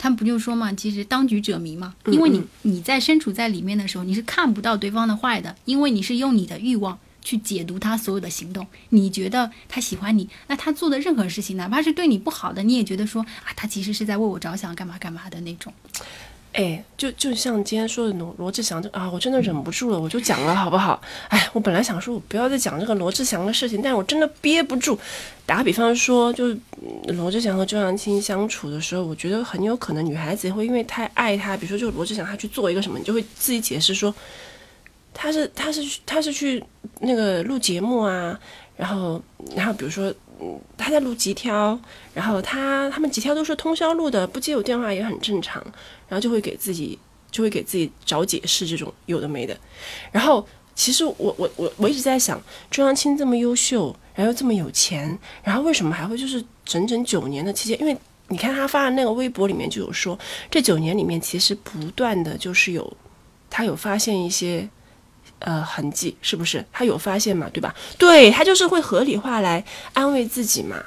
[0.02, 1.94] 他们不就说嘛，其实当局者迷嘛。
[2.06, 8.66] 因为你你在身处在里面的时候，你是看不到对方的坏的，因为你是用你的欲望去解读他所有的行动。
[8.88, 15.72] 你觉得他喜欢你，那他做的任何事情，哪怕是对你不好的，你也觉得说啊，他其实是在为我着想，干嘛干嘛的那种。
[16.52, 21.00] 哎，就就像今天说的罗罗志祥，就啊，我真的忍不住了，我就讲了，好不好？
[21.28, 24.98] 哎，我本来想说，我不要再讲这个罗志祥的事情，但是我真的憋不住。
[25.46, 26.54] 打个比方说，就
[27.06, 34.14] 罗志祥和周扬青相处的时候，我觉得很有可能女孩子会因为太爱他，比如说，就罗志祥他去做一个什么，你就会自己解释说，
[35.14, 36.62] 他是他是他是去
[37.00, 38.38] 那个录节目啊，
[38.76, 39.22] 然后
[39.56, 40.12] 然后比如说。
[40.76, 41.78] 他在录集挑，
[42.14, 45.62] 然后他他们集挑都是通宵录的，不接我电话也很正常，
[46.08, 46.98] 然后就会给自己
[47.30, 49.56] 就会给自己找解释，这种有的没的。
[50.10, 52.40] 然后其实我我我我一直在想，
[52.70, 57.80] 周扬青这么优秀，然后又这么有钱，然后为什么还会就是整整九年的期间？
[57.80, 57.96] 因为
[58.28, 60.18] 你看他发的那个微博里面就有说，
[60.50, 62.96] 这九年里面其实不断的就是有
[63.50, 64.68] 他有发现一些。
[65.44, 67.48] 呃，痕迹是不是他有发现嘛？
[67.52, 67.74] 对吧？
[67.98, 70.82] 对他就是会合理化来安慰自己嘛，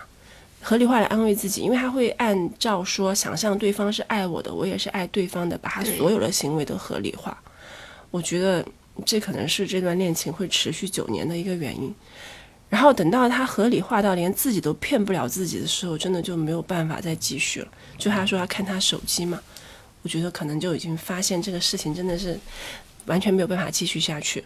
[0.61, 7.37] 合理化来安慰自己，因为他会按照说想象对方是爱我的，我也是爱对方的，把他所有的行为都合理化。
[8.11, 8.65] 我觉得
[9.05, 11.93] 这可能是这段恋情会持续九年的一个原因。
[12.69, 17.67] 然后等到他合理化到连自己都骗不了自己的时候，真的就没有办法再继续了。
[17.97, 19.39] 就他说他看他手机嘛，
[20.01, 22.39] 我觉得可能就已经发现这个事情真的是。
[23.05, 24.43] 完全没有办法继续下去。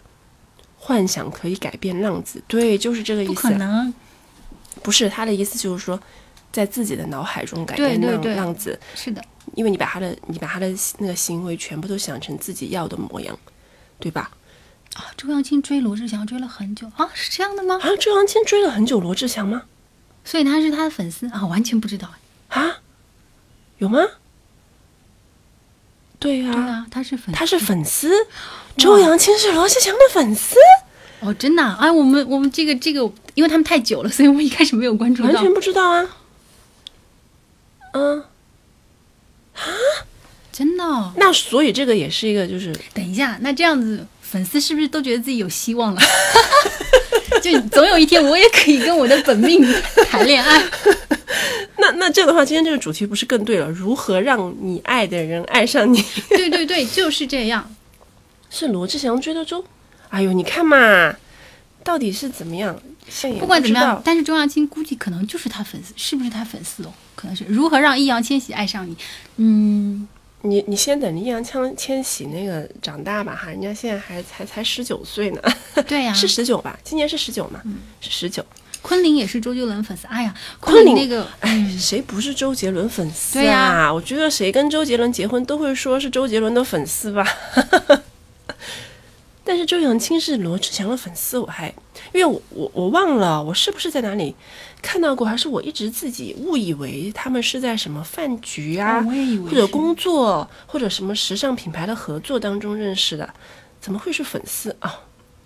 [0.78, 3.34] 幻想可以改变浪子，对，就是这个意思。
[3.34, 3.92] 不可能，
[4.82, 6.00] 不是他的意思，就是说，
[6.50, 8.80] 在自己的脑海中改变浪浪子。
[8.94, 9.22] 是的，
[9.54, 13.38] 因为你把他的你把他的那个行为全部都想成自己要的模样，
[13.98, 14.30] 对吧？
[14.94, 17.78] 啊，周扬青追罗志祥追了很久啊，是这样的吗？
[17.82, 19.64] 啊，周扬青追了很久罗志祥吗？
[20.24, 22.10] 所以他是他的粉丝啊，完全不知道
[22.48, 22.78] 啊，
[23.78, 24.00] 有吗？
[26.20, 28.12] 对呀，对啊，他是粉，他是粉丝，
[28.76, 30.54] 周扬青是罗志祥的粉丝。
[31.20, 31.62] 哦，真的？
[31.80, 33.00] 哎，我们我们这个这个，
[33.34, 36.06] 因为他们太久了，所以我们一开始没有关注到，完全不知道啊。
[37.92, 38.20] 嗯，
[39.54, 39.60] 啊，
[40.52, 41.12] 真的？
[41.16, 46.00] 那所以这个也是一个，就是等一下，那这样子粉丝是不是都觉得自己有希望了？
[47.42, 49.60] 就总有一天我也可以跟我的本命
[50.10, 50.62] 谈恋爱。
[51.78, 53.68] 那那这样的话，今天这个主题不是更对了？
[53.70, 56.04] 如何让你爱的人爱上你？
[56.28, 57.74] 对对对，就是这样。
[58.50, 59.64] 是罗志祥追的周？
[60.10, 61.14] 哎呦，你看嘛，
[61.82, 62.78] 到底是怎么样？
[63.38, 66.92] 不管怎么样，但是钟扬青估计可能就是他粉丝，是不是他粉丝哦？
[67.14, 67.44] 可能是。
[67.48, 68.96] 如何让易烊千玺爱上你？
[69.36, 70.06] 嗯，
[70.42, 75.42] 你你先等着易烊千千玺那个长大吧，哈，人家现在还才才十九岁呢。
[75.86, 76.78] 对呀，是十九吧？
[76.82, 77.60] 今年是十九嘛？
[77.64, 78.44] 嗯，是十九。
[78.82, 83.44] 昆凌也是周杰伦粉丝，哎呀，昆凌那个，哎，谁不是周杰伦粉丝啊？
[83.44, 87.26] 呀，我觉得谁跟周杰伦结婚都会说是周杰伦的粉丝吧。
[89.44, 91.68] 但是周扬青是罗志祥的粉丝，我还
[92.12, 94.34] 因为我我我忘了我是不是在哪里
[94.82, 99.02] 看到过，还是我一直自己误以为他们是在什么饭局啊，
[99.44, 103.28] 或者工作或者什么时尚品牌的合作当中认识的，
[103.80, 105.00] 怎么会是粉丝啊？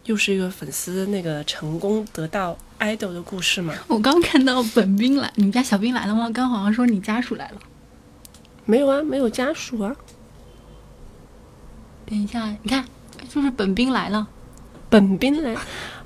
[0.04, 3.74] 又是一个粉丝那个成功得到 idol 的故事吗？
[3.88, 6.28] 我刚看到本兵来，你们家小兵来了吗？
[6.30, 7.58] 刚好像说你家属来了，
[8.66, 9.96] 没有啊，没有家属啊。
[12.04, 12.84] 等一下，你看，
[13.30, 14.28] 就是本兵来了，
[14.90, 15.56] 本兵来，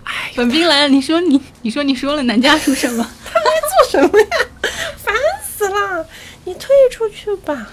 [0.08, 3.06] 哎，本兵来了，你说你，你说你说了男家属什么？
[3.24, 3.44] 他来
[3.90, 4.26] 做什么呀？
[4.96, 5.14] 烦
[5.46, 6.06] 死了！
[6.44, 7.68] 你退出去吧，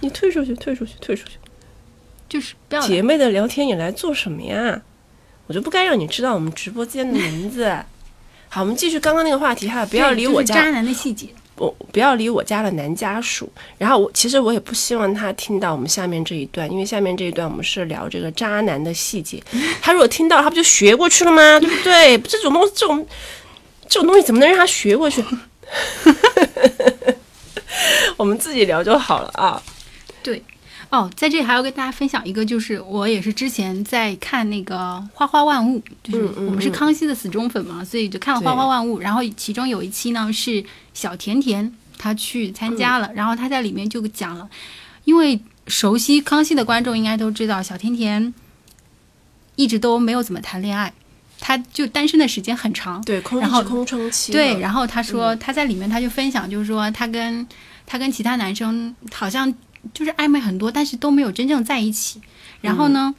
[0.00, 1.32] 你退出去，退出去，退出去。
[2.28, 4.80] 就是不要姐妹的聊天，你来做什么呀？
[5.46, 7.70] 我就不该让你知道我们直播间的名字。
[8.48, 11.28] 好，我们继续刚刚那个话题哈，不要理我家渣男的细节。
[11.60, 13.50] 不，不要理我家的男家属。
[13.76, 19.42] 然后我其实我也不希望他听到我们下面这一段，因为下面这一段我们是聊这个渣男的细节。
[19.82, 21.60] 他如果听到，他不就学过去了吗？
[21.60, 22.16] 对不对？
[22.18, 23.06] 这种东西，这种
[23.86, 25.22] 这种东西怎么能让他学过去？
[28.16, 29.62] 我们自己聊就好了啊。
[30.22, 30.42] 对。
[30.90, 34.76] 哦，在这里还要跟大家分享一个，就是我也是之前在看那个
[35.14, 38.98] 《花花万物》，就是我们是康熙的死忠粉嘛，所以就看了《花花万物》。
[39.00, 44.50] 然后其中有一期呢是小甜甜她去参加了，然后她在里面就讲了，
[45.04, 48.34] 因为熟悉康熙的观众应该都知道，小甜甜
[49.54, 50.92] 一直都没有怎么谈恋爱，
[51.38, 54.32] 她就单身的时间很长，对，空然后空窗期。
[54.32, 57.46] 对，然后她说她在里面她就分享，就是说她跟
[57.86, 59.54] 她跟其他男生好像。
[59.94, 62.20] 就是暧昧很多，但是都没有真正在一起。
[62.60, 63.14] 然后呢，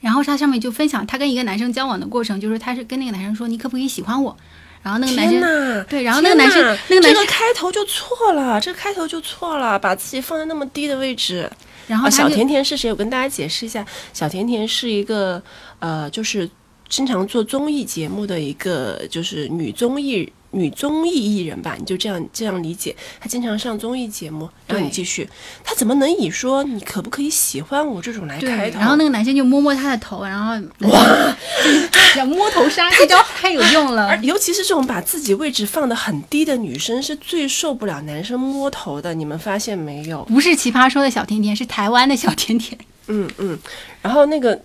[0.00, 4.36] 然后他上面就分享他跟一个男生交往的过程，就是他是跟那个男生说你可不可以喜欢我，
[4.82, 5.86] 然后那个男生！
[5.86, 11.38] 对然后那个男生那个男生这个开头就错了，这个开头就错了，把自己放在那么低的位置。
[11.42, 11.52] 啊，
[11.86, 12.90] 然后小甜甜是谁？
[12.90, 15.42] 我跟大家解释一下，小甜甜是一个
[15.80, 16.48] 呃，就是
[16.88, 22.94] 经常做综艺节目的一个，就是女综艺女综艺艺人吧，你就这样这样理解。
[23.20, 25.28] 她经常上综艺节目，然后你继续，
[25.62, 28.78] 她怎么能以说你可不可以喜欢我这种来开，头？
[28.78, 30.52] 然后那个男生就摸摸她的头，然后
[30.88, 31.36] 哇，
[32.16, 34.16] 叫摸头杀，这招太有用了而。
[34.18, 39.14] 尤其是这种把自己位置放得很低的女生，是最受不了男生摸头的。
[39.14, 40.24] 你们发现没有？
[40.24, 42.78] 不是奇葩说的小甜甜，是台湾的小甜甜。
[43.06, 43.58] 嗯嗯，
[44.02, 44.60] 然后那个。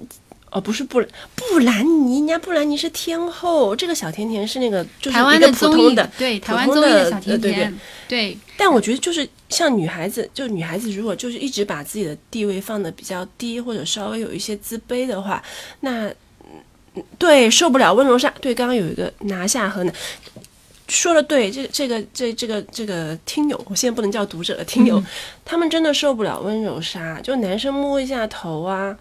[0.51, 1.03] 哦，不是布
[1.35, 15.43] 布兰妮，人家布兰妮是天后，这个小甜甜是那个就是台湾一个普综艺通的，对普台湾综艺通的小甜呃对对甜，对但我觉得就是像女孩子，就女孩子如果就是一直把自己的地位放的比较低，或者稍微有一些自卑的话，
[15.81, 16.07] 那
[16.95, 18.33] 嗯对受不了温柔杀。
[18.39, 19.93] 对，刚刚有一个拿下河南。
[20.87, 25.03] 说的对，这这个这这个这个听友，我现在不能叫读者了，听友，
[25.43, 28.95] 他们真的受不了温柔杀，就男生摸一下头啊，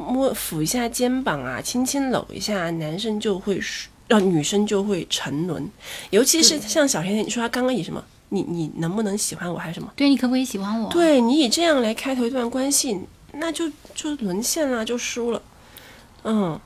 [0.00, 3.60] 摸抚一下肩膀啊，轻轻搂一下，男生就会
[4.08, 5.68] 让女生就会沉沦，
[6.08, 8.02] 尤其是像小甜甜，你说她刚刚以什么？
[8.30, 9.92] 你你能不能喜欢我还是什么？
[9.96, 10.88] 对，你可不可以喜欢我？
[10.90, 12.98] 对你以这样来开头一段关系，
[13.32, 15.42] 那就就沦陷了，就输了。
[16.22, 16.58] 嗯，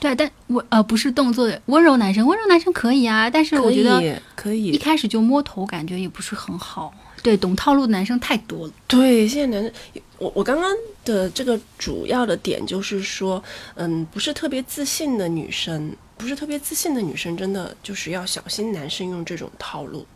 [0.00, 4.00] 对，但我呃不是动作的温柔男生，温柔男生可以啊，但是我觉得
[4.34, 4.78] 可以可一。
[4.78, 6.92] 开始就摸头，感觉也不是很好。
[7.28, 8.72] 对，懂套路的男生太多了。
[8.86, 10.74] 对，现在男生，我我刚刚
[11.04, 20.06] 的这个主要的点就是说，嗯，不是特别自信的女生，不是特别自信的女生，真的就是要小心男生用这种套路。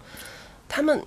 [0.67, 1.05] 他们，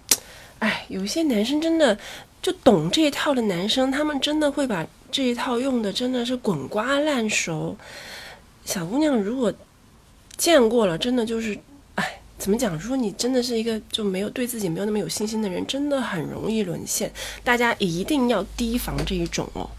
[0.60, 1.98] 哎，有一些男生真的
[2.40, 7.76] 就懂这一套的男生，他们真的会把这一套用的真的是滚瓜烂熟。
[8.64, 9.52] 小姑娘如果
[10.38, 11.58] 见过了，真的就是，
[12.38, 12.78] 怎么讲？
[12.78, 17.12] 如果你真的是一个就没有对自己没有那么有信心的人，真的很容易沦陷。
[17.44, 19.70] 大家一定要提防这一种哦，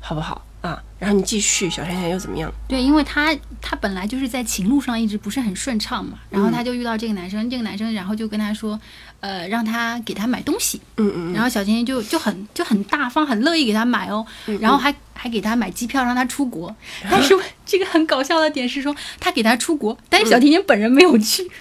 [0.00, 0.82] 好不好啊？
[0.98, 2.50] 然后你继续，小甜甜又怎么样？
[2.68, 8.78] 对，因为他他本来就是在情路上一直不是很顺畅嘛，然后他就遇到这个男生，这个男生然后就跟他说，
[9.20, 14.24] 呃，让他给他买东西，嗯嗯然后小甜甜就就很就很大方，很乐意给他买哦，
[14.60, 16.74] 然后还还给他买机票让他出国。
[17.10, 17.34] 但是
[17.66, 21.50] 这个很搞笑的点是说，他给他出国，但是小甜甜本人没有去。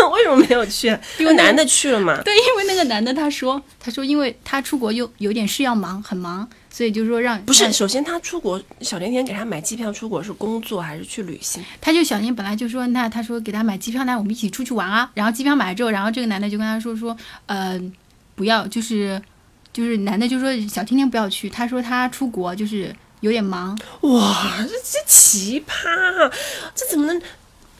[0.00, 0.88] 嗯， 为什么没有去？
[1.18, 2.20] 因为男的去了嘛。
[2.22, 11.64] 对，因为那个男的他说，他说因为他出国又有点事要忙，很忙，所以就说让不是，首先他出国，小甜甜给他买机票出国是工作还是去旅行？
[11.80, 15.10] 他就小甜本来就说，那他说给他买机票，那我们一起出去玩啊。
[15.14, 17.80] 然后机票买了之后，然后这个男的就跟他说说，呃，
[18.34, 19.20] 不要，就是
[19.72, 23.78] 就是男的就说小甜甜不要去，他说他出国就是有点忙。
[24.02, 26.30] 哇，这这奇葩，啊
[26.74, 27.20] 这怎么能？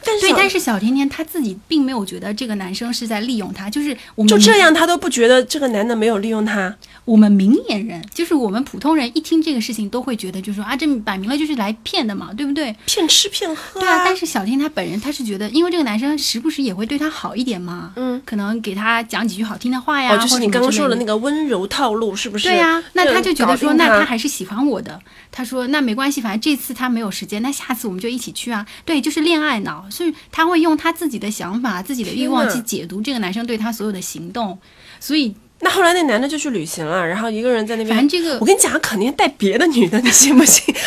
[0.04, 6.74] 但是但是小甜甜她自己并没有觉得这个男生是在利用她，就是我们就这样，她都不觉得这个男的没有利用她。
[7.04, 12.74] 我们明眼人，就是我们普通人一听这个事情都会觉得，就说啊，这摆明了就是来骗的嘛，对不对？
[12.86, 21.18] 骗吃骗喝、对啊，但是小天她本人她是觉得，因为这个男生时不时也会对她好一点嘛，嗯，可能给她讲几句好听的话呀，哦，就是你刚刚说的那个。
[21.18, 22.46] 温柔套路，是不是？
[22.46, 25.00] 对呀、那他就觉得说，那他他还是喜欢我的。
[25.32, 28.64] 他说，那没关系，反正这次他没有时间，那下次我们就一起去啊。
[28.84, 34.58] 对，就是恋爱脑，所以他会用他自己的想法、自己的欲望去解读这个男生对他所有的行动。
[35.00, 37.96] 所以，那后来那男的就去旅行了，然后一个人在那边。
[37.96, 40.74] 反正这个我跟你讲，肯定带别的女的，你信不信？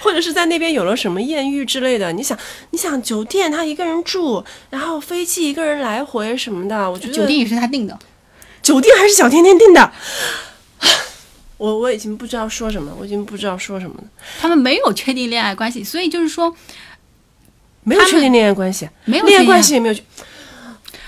[0.00, 2.12] 或者是在那边有了什么艳遇之类的。
[2.12, 2.38] 你想，
[2.70, 7.98] 你想酒店他一个人住，然后飞机一个人来回什么的，我觉得酒店也是他订的。
[8.62, 9.92] 酒店还是小甜甜订的。
[11.56, 14.04] 我我已经不知道说什么，我已经不知道说什么了。
[14.40, 16.54] 他们没有确定恋爱关系，所以就是说
[17.84, 19.94] 没有确定恋爱关系，没有恋爱关系也没有。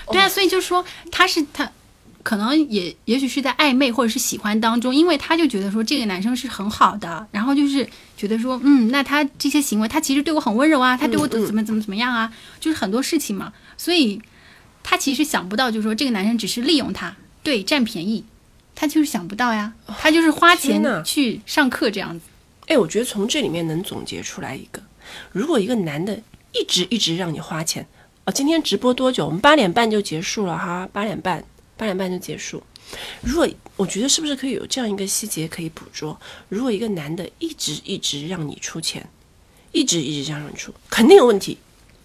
[0.09, 1.69] 对啊，所以就说他是他，
[2.23, 14.21] 可能也也许是在暧昧或者是喜欢当中，因为他就觉得说这个男生是很好的，然后就是觉得说，嗯，那他这些行为，他其实对我很温柔啊，他对我怎么怎么怎么样啊，就是很多事情嘛，所以
[14.83, 18.23] 他其实想不到，就是说这个男生只是利用他，对，占便宜，
[18.75, 22.25] 他就是想不到呀，他就是花钱去上课这样子。
[22.67, 24.81] 哎，我觉得从这里面能总结出来一个：
[25.31, 26.17] 如果一个男的
[26.53, 27.85] 一直一直让你花钱，
[28.25, 29.25] 哦，今天直播多久？
[29.25, 31.43] 我们八点半就结束了哈，八点半，
[31.75, 32.61] 八点半就结束。
[33.21, 36.17] 如果我觉得是不是可以有这样一个细节可以捕捉？
[36.49, 39.07] 如果一个男的一直一直让你出钱，
[39.71, 41.57] 一直一直这样让你出，肯定有问题。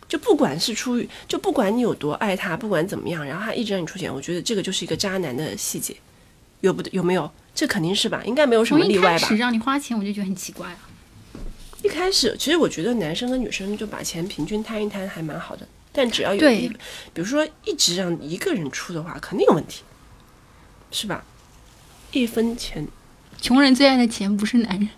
[0.09, 5.97] 就不管是出于，就不管你有多爱他，不管怎么样，然后他一直让你出钱，我觉得这个就是一个渣男的细节，
[6.61, 7.31] 有不有没有？
[7.55, 9.37] 这肯定是吧，应该没有什么例外吧开始？
[9.37, 10.79] 让你花钱，我就觉得很奇怪啊。
[11.83, 16.69] 一开始，其实我觉得男生跟女生就把钱平均摊一摊还蛮好的，但只要有一，
[17.13, 19.83] 比如说一直让一个人出的话，肯定有问题，
[20.91, 21.25] 是吧？
[22.13, 22.87] 一分钱，
[23.41, 24.89] 穷人最爱的钱不是男人，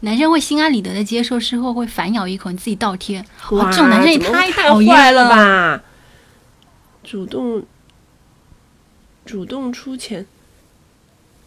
[0.00, 3.24] 男生会心安理得的接受，事后会反咬一口，你自己倒贴。
[3.50, 5.28] 哇，这种男生也太太讨厌坏了？
[5.28, 5.84] 吧！
[7.04, 7.64] 主动
[9.24, 10.26] 主动出钱，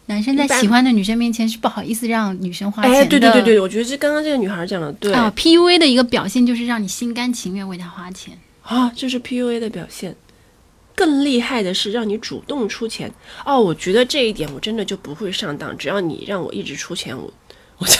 [0.06, 2.98] 男生在喜欢的女生面前是不好意思让女生花钱的。
[2.98, 8.36] 哎，对对对对，我觉得这刚刚这个女孩讲的对啊，PUA 的一个表现就是让你心甘情愿为他花钱。
[8.62, 10.14] 啊，这是 PUA 的表现。
[10.94, 13.10] 更厉害的是让你主动出钱
[13.46, 17.32] 哦，我觉得这一点我真的就不会上当，只要你让我一直出钱，我
[17.78, 17.94] 我就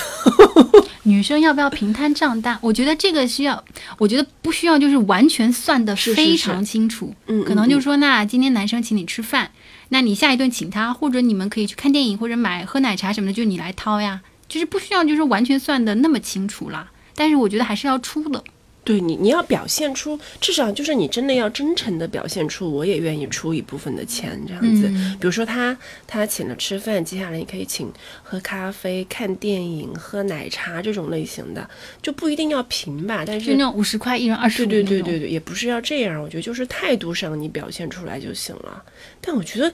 [1.04, 2.56] 女生要不要平摊账单？
[2.60, 3.64] 我觉得这个需要，
[3.96, 7.12] 我觉得不需要，就是完全算的非常清楚。
[7.26, 9.50] 嗯可能就是说，那今天男生请你吃饭，
[9.92, 16.90] 那你下一顿请他，或者你们可以去看电影或者买喝奶茶什么的，就你来掏呀，就是不需要就是完全算的那么清楚啦。
[17.14, 18.42] 但是我觉得还是要出的。
[18.84, 24.88] 对你，你要表现出，至少就是你真的要真诚的表现出，我也愿意出一部分的钱，这样子。
[24.88, 25.76] 嗯比如说他
[26.06, 31.68] 他请了吃饭，接下来你可以请喝咖啡、看电影、喝奶茶这种类型的，
[32.02, 38.82] 就不一定要平吧，但就是那种五十块一人二十对对对对对，也不是要这样，我觉得就是态度上你表现出来就行了。
[39.20, 39.72] 但我觉得，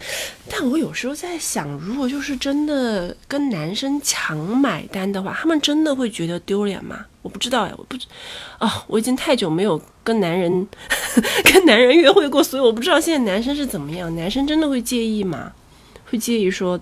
[0.50, 7.06] 但我有时候在想，如果就是真的跟男生强买单的话，他们真的会觉得丢脸吗？
[7.22, 8.06] 我不知道呀，我不知，
[8.58, 10.66] 啊，我已经太久没有跟男人
[11.44, 14.14] 跟男人约会过，所以我不知道现在男生是怎么样。
[14.14, 15.52] 男生真的会介意吗？
[16.06, 16.80] 会介意说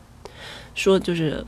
[0.74, 1.44] 说就是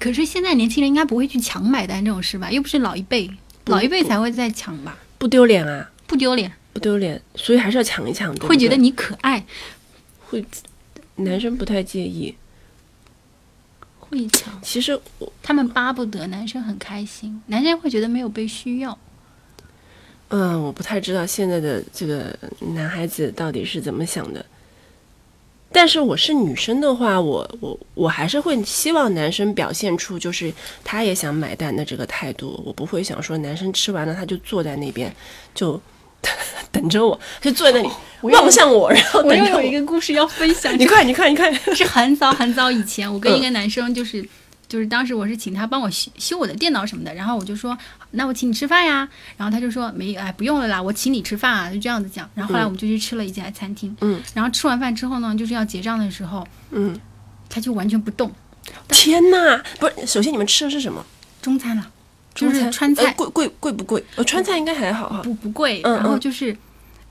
[0.00, 2.50] 可是现在年轻人应该不会去抢买单这种事吧？
[2.50, 3.30] 又不是老一辈，
[3.66, 4.98] 老一辈才会在抢吧？
[5.18, 5.90] 不丢脸啊？
[6.06, 9.44] 不丢脸，不丢脸，所以还是要抢一抢，对对会觉得你可爱，
[10.26, 10.44] 会
[11.16, 12.34] 男生不太介意。
[14.12, 14.60] 会抢。
[14.62, 18.96] 其实我他们巴不得男生很开心，男生会觉得没有被需要。
[20.28, 22.36] 嗯，我不太知道现在的这个
[22.74, 24.44] 男孩子到底是怎么想的。
[25.74, 30.52] 但是我是女生的话，我我我还是会希望男生表现出就是
[30.84, 32.62] 他也想买单的这个态度。
[32.66, 35.10] 我不会想说男生吃完了他就坐在那边
[35.54, 35.80] 就
[36.72, 39.62] 等着我，就坐在那里 望向我， 然后等着我。
[39.70, 41.52] 个故事要分享你快，你看，你看！
[41.74, 44.26] 是很早很早以前，我跟嗯一个男生就是。
[44.68, 47.76] 就是当时我是请他帮我修修我的电脑什么的，然后我就说，
[48.12, 49.06] 那我请你吃饭呀，
[49.36, 52.26] 然后他就说没，哎，不用了啦，我请你吃饭啊，就这样子讲。
[52.34, 56.98] 然后后来我们就去吃了一家餐厅，嗯，然后吃完饭之后呢，就是要结账的时候，嗯，
[57.50, 58.32] 他就完全不动，
[58.88, 59.62] 天哪！
[59.78, 61.04] 不是，首先你们吃的是什么？
[61.42, 61.86] 中餐了，
[62.34, 64.02] 就是川菜呃贵贵贵不贵？
[64.16, 65.20] 呃，川菜应该还好哈。
[65.22, 66.56] 不不贵，嗯然后嗯就是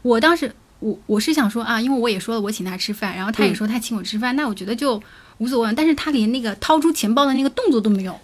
[0.02, 5.02] 我当时我我是想说啊，因为我也说了我请他吃饭，然后他也嗯说他请我吃饭，那我觉得就
[5.38, 8.20] 无所谓，但是他连那个掏出钱包的那个动作都没有。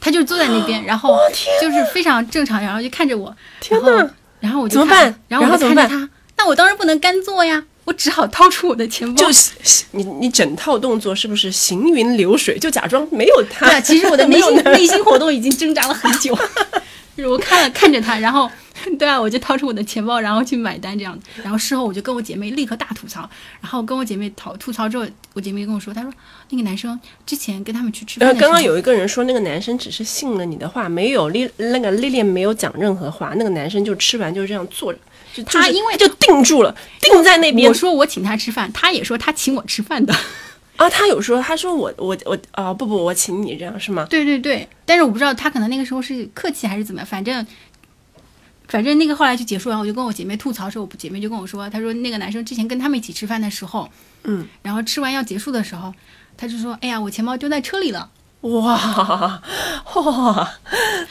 [0.00, 1.18] 他就坐在那边， 然后
[1.60, 4.10] 就是非常正常，然后就看着我，天然后哪！
[4.40, 9.20] 然后我就怎么看办然后我然后怎么办就看着他，那我当然不能干坐呀，我只好掏出我的钱包。
[9.20, 9.50] 就是
[9.90, 12.56] 你你整套动作是不是行云流水？
[12.56, 13.66] 就假装没有他。
[13.66, 16.32] 对啊，其实我的内心 内心活动已经挣扎了很久，
[17.16, 18.48] 就是我看了看着他，然后
[18.96, 21.26] 对啊，我就掏出我的钱包，然后去买单这样子。
[21.42, 23.28] 然后事后我就跟我姐妹立刻大吐槽，
[23.60, 26.12] 然后跟我姐妹讨吐槽之后，我姐妹跟我说，她说
[26.50, 34.98] 那个男生之前跟他们去吃饭刚刚有一个人说那个男生只是信了你的话，没有丽那个丽丽没有讲任何话，那个男生就吃完就这样坐着，
[35.34, 40.14] 就就是他因为就定住了，定在那边我说我请他吃饭，他也说他请我吃饭的。
[40.76, 40.88] 啊。
[40.90, 44.06] 他有说，他说我我我啊、不不，我请你这样是吗？
[44.10, 47.46] 对对对，但是我不知道他可能那个时候是客气还是怎么样，反正。
[48.68, 53.90] 反正那个后来就结束了，我就跟我姐妹吐槽的时候，我姐妹就跟我说，她说那个男生之前跟他们一起吃饭的时候，
[54.22, 55.92] 嗯，然后吃完要结束的时候，
[56.36, 58.08] 他就说，哎呀，我钱包丢在车里了。
[58.42, 59.42] 哇
[59.96, 60.52] 哇，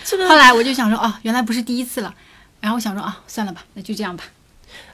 [0.06, 2.16] 这个后来我就想说，哦，原来不是第一次了。
[2.62, 4.24] 然后我想说，啊，算了吧，那就这样吧。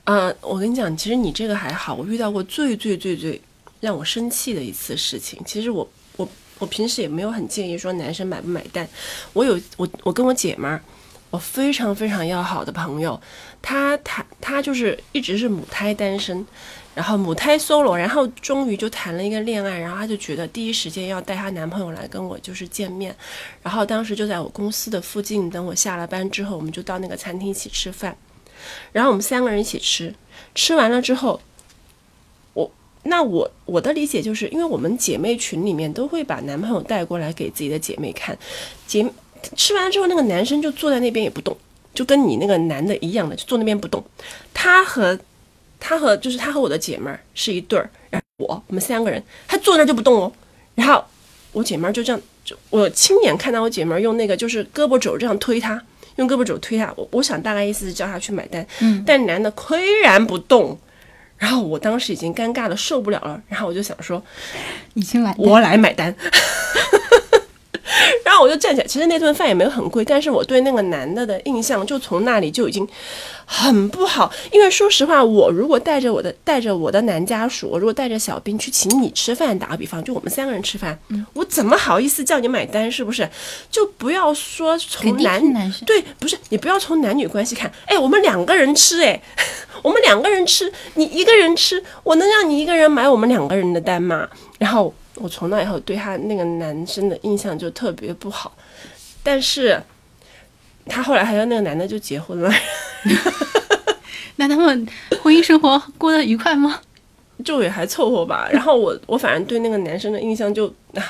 [0.05, 1.93] 嗯，我跟你讲，其实你这个还好。
[1.93, 3.41] 我遇到过最最最最
[3.81, 5.41] 让我生气的一次事情。
[5.45, 8.87] 其实我我我平时也没有很介意说男生买不买单。
[9.33, 10.79] 我有我我跟我姐们儿，
[11.31, 13.19] 我非常非常要好的朋友，
[13.61, 16.45] 她她她就是一直是母胎单身，
[16.95, 23.15] 然后母胎 solo，然后终于就谈了一个恋爱，然后她就觉得第一时间要带她男朋友来跟我就是见面，
[23.61, 28.17] 然后当时就在我公司的附近，等我下了班之后，我们就到那个餐厅一起吃饭。
[28.93, 30.15] 然后我们三个人一起吃，
[30.55, 31.39] 吃完了之后，
[32.53, 32.71] 我
[33.03, 38.35] 那我我的理解就是，因为我们姐妹群里面都会把男朋友带过来给自己的姐妹看，
[38.87, 39.05] 姐
[39.55, 41.55] 吃完之后，那个男生就坐在那边也不动，
[41.93, 44.03] 就跟你那个男的一样的，就坐那边不动。
[44.53, 45.19] 他和
[45.87, 50.31] 他和就是他和我的姐妹儿是一对儿，然后我我们三个人，他坐那儿就不动哦，
[50.73, 51.03] 然后
[51.51, 55.79] 我姐妹儿就这样就我亲眼看到我姐妹儿用那个就是胳膊肘这样推他，
[56.15, 60.75] 用胳膊肘推他，我我想大概意思是叫他去买单，嗯但男的岿然不动。
[61.37, 64.23] 然后我当时已经尴尬的受不了了，然后我就想说，
[64.93, 66.15] 你先来，我来买单。
[68.25, 72.87] 然后我就站起来，其实那顿饭也没有很贵，但是我对那个男的的印象就从那里就已经
[73.45, 74.31] 很不好。
[74.51, 80.97] 因为说实话，我如果带着我的带着我的男家属，我如果带着小兵去请你吃饭，打个比方，就我们三个人吃饭，
[81.33, 82.91] 我怎么好意思叫你买单？
[82.91, 83.29] 是不是？
[83.71, 85.41] 就不要说从男。
[85.85, 89.21] 对，不是你不要从男女关系看，哎，我们两个人吃，哎，
[89.81, 94.27] 我们两个人吃，你一个人吃，我能让你一个人买我们两个人的单吗？
[94.57, 98.55] 然后我从那以后对他那个男生的印象就特别不好，
[99.23, 99.81] 但是
[100.87, 102.51] 他后来还跟那个男的就结婚了，
[104.37, 104.87] 那他们
[105.21, 106.81] 婚姻生活过得愉快吗？
[107.43, 108.47] 就也还凑合吧。
[108.49, 111.03] 然后我我反正对那个男生的印象就啊，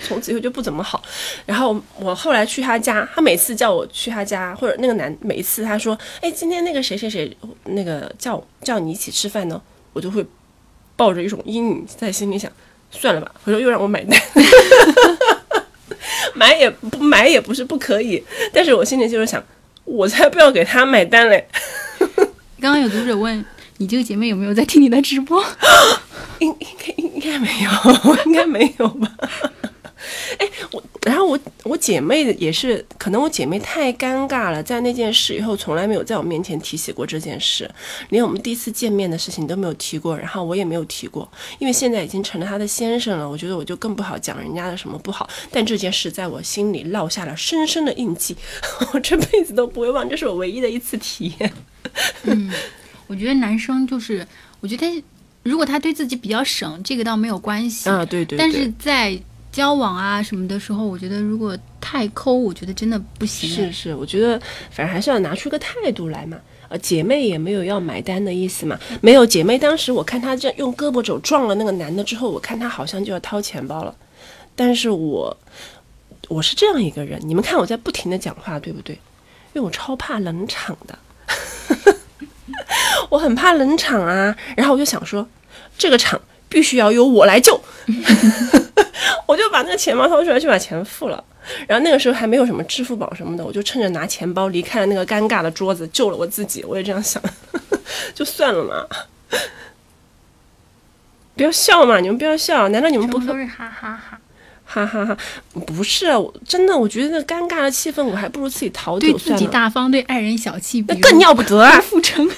[0.00, 1.02] 从此以后就不怎么好。
[1.44, 9.60] 然后我后来去他家，他每次叫我去他家，或者那个男每一次他说，哎，今天那个谁谁谁那个叫叫你一起吃饭呢，
[9.92, 10.24] 我就会
[10.94, 12.50] 抱着一种阴影在心里想，
[12.92, 14.20] 算了吧，回头又让我买单。
[16.34, 18.22] 买也不买也不是不可以，
[18.52, 19.42] 但是我心里就是想，
[19.84, 21.46] 我才不要给他买单嘞。
[22.60, 23.44] 刚刚有读者问
[23.78, 25.44] 你这个姐妹有没有在听你的直播？
[26.38, 27.70] 应应该应该没有，
[28.26, 29.08] 应该没有吧？
[30.38, 37.70] 哎，我然后我我姐妹也是，可能我姐妹太尴尬了，在那件事以后，从来没有在我面前提起过这件事，
[38.10, 48.36] 连我们第一次见面的事情都没有提过，然后我也没有提过，因为现在已经成了她的先生了，我觉得我就更不好讲人家的什么不好，但这件事在我心里烙下了深深的印记，
[48.92, 51.52] 我这辈子都不会忘，这是我唯一的一次体验。
[52.24, 52.52] 嗯
[53.08, 54.26] 我觉得男生就是，
[54.60, 55.04] 我觉得
[55.42, 57.90] 如果他对自己比较省，这个倒没有关系。
[57.90, 59.18] 啊，对对对，但是在
[59.52, 63.48] 交往啊什么的时候，我觉得如果太抠，我觉得真的不行。
[63.48, 64.40] 是是，我觉得
[64.70, 66.38] 反正还是要拿出个态度来嘛。
[66.68, 69.26] 呃，姐妹也没有要买单的意思嘛，没有。
[69.26, 73.94] 姐妹当时我看她这用胳膊肘撞了那个男的之后，我看她好像就要掏钱包了，
[74.56, 75.36] 但是我
[76.28, 78.98] 我是这样一个人，你们看我在不停的讲话，对不对？
[79.52, 80.98] 因为我超怕冷场的，
[83.10, 84.34] 我很怕冷场啊。
[84.56, 85.28] 然后我就想说，
[85.76, 87.60] 这个场必须要由我来救，
[89.32, 91.24] 我就把那个钱包掏出来，就把钱付了。
[91.66, 96.62] 然后那个时候还没有什么支付宝什么的，我就趁着拿钱包离开了那个尴尬的桌子，救了我自己。
[96.64, 97.22] 我也这样想，
[98.14, 98.86] 就算了嘛，
[101.34, 104.18] 不要笑嘛，你们不要笑，难道你们不都是哈哈哈。
[104.64, 105.16] 哈哈哈？
[105.66, 109.46] 不是啊，我真的，我觉得那尴尬的气氛，我还不如自己逃对自己。
[109.46, 111.80] 大方，对爱人小气，那更要不得啊！
[111.80, 112.30] 付成。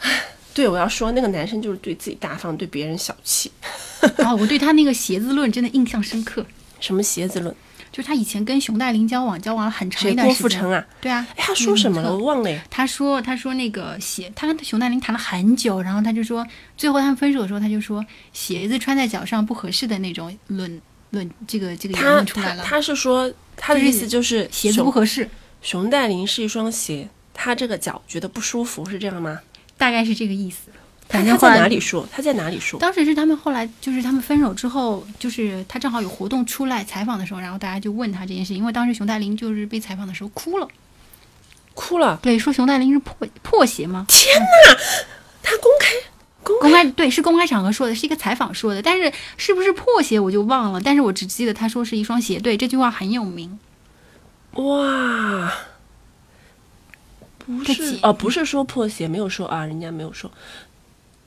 [0.56, 3.52] 对，我要说那个男生就是对自己大方，对别人小气。
[4.24, 6.46] 哦我对他那个鞋子论真的印象深刻，
[6.80, 7.54] 什么鞋子论？
[7.92, 10.10] 就是他以前跟熊黛林交往，交往了很长？
[10.10, 10.34] 一段时间。
[10.34, 10.86] 郭富城啊？
[10.98, 12.08] 对啊，哎，他说什么了？
[12.08, 12.58] 嗯我忘了耶。
[12.70, 18.02] 他说：“他说那个鞋，他跟熊黛林谈了很久，然后他就说，最后他们分手的时候，他就说
[18.32, 20.80] 鞋子穿在脚上不合适的那种论
[21.10, 25.28] 论这个这个言论出来了，他是说他的意思就是鞋子不合适，
[25.60, 29.40] 熊黛林是一双鞋，他这个脚觉得不舒服，是这样吗？
[29.76, 30.70] 大概是这个意思。
[31.08, 32.08] 他他在反正后来哪里说？
[32.10, 32.80] 他在哪里说？
[32.80, 40.66] 当时是他们后来就是他们分手之后，就是他正好有活动出来采访的时候，然后大家就问他这件事，因为当时熊黛林就是被采访的时候哭了，
[41.74, 42.18] 哭了。
[42.20, 44.04] 对，说熊黛林是破破鞋吗？
[44.08, 44.76] 天哪！
[45.44, 45.94] 他公开
[46.42, 53.56] 公公开对是公开场合说的，是一个采访说的，但是是不是破鞋我就忘了，但是我只记得他说是一双鞋，对这句话很有名。
[54.54, 55.52] 哇，
[57.46, 60.30] 不是哦，不是说破鞋，没有说啊，人家没有说，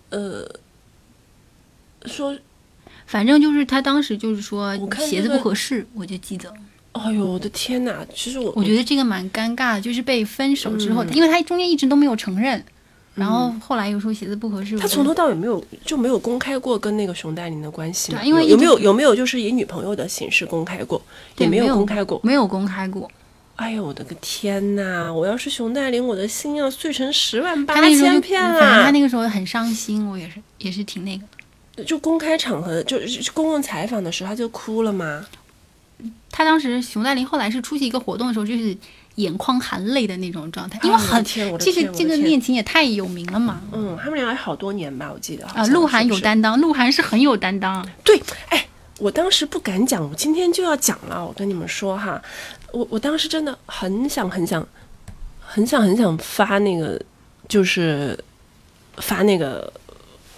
[0.10, 0.46] 呃，
[2.06, 2.38] 说，
[3.06, 6.54] 反正就是他当时就是说鞋子不合适，我就记得。
[6.92, 8.06] 哎呦我的天哪！
[8.14, 12.62] 其实我我觉得这个蛮尴尬的，就是被分手之后，嗯因为他中间一直都没有承认，
[13.16, 14.78] 然后后来又说鞋子不合适。
[14.78, 18.18] 他从头到尾没有就没有公开过跟那个熊黛林的关系吗？
[18.18, 21.02] 对啊因为有有没有有没有就是以女朋友的形式公开过？
[21.38, 22.20] 也没有公开过。
[22.24, 23.10] 没有公开过。
[23.60, 25.12] 哎呦我的个天呐！
[25.14, 28.92] 我要是熊黛林，我的心要碎成十万八千片反正他啦！
[28.92, 31.84] 那个时候很伤心，我也是也是挺那个。
[31.84, 35.26] 就公开场合，就就公共采访的时候，他就哭了嘛？
[36.32, 38.76] 他当时熊黛林后来是出席一个活动的时候，就是
[39.16, 43.62] 眼眶含泪的那种状态，因为很这个这个恋情也太有名了嘛。
[43.74, 45.46] 嗯，他们俩好多年吧，我记得。
[45.46, 47.86] 好啊，鹿晗有担当，鹿晗是很有担当。
[48.06, 48.66] 对，哎，
[49.00, 51.26] 我当时不敢讲，我今天就要讲了。
[51.26, 52.22] 我跟你们说哈，
[52.72, 54.66] 我我当时真的很想很想
[55.40, 57.00] 很想很想发那个，
[57.48, 58.18] 就是
[58.98, 59.72] 发那个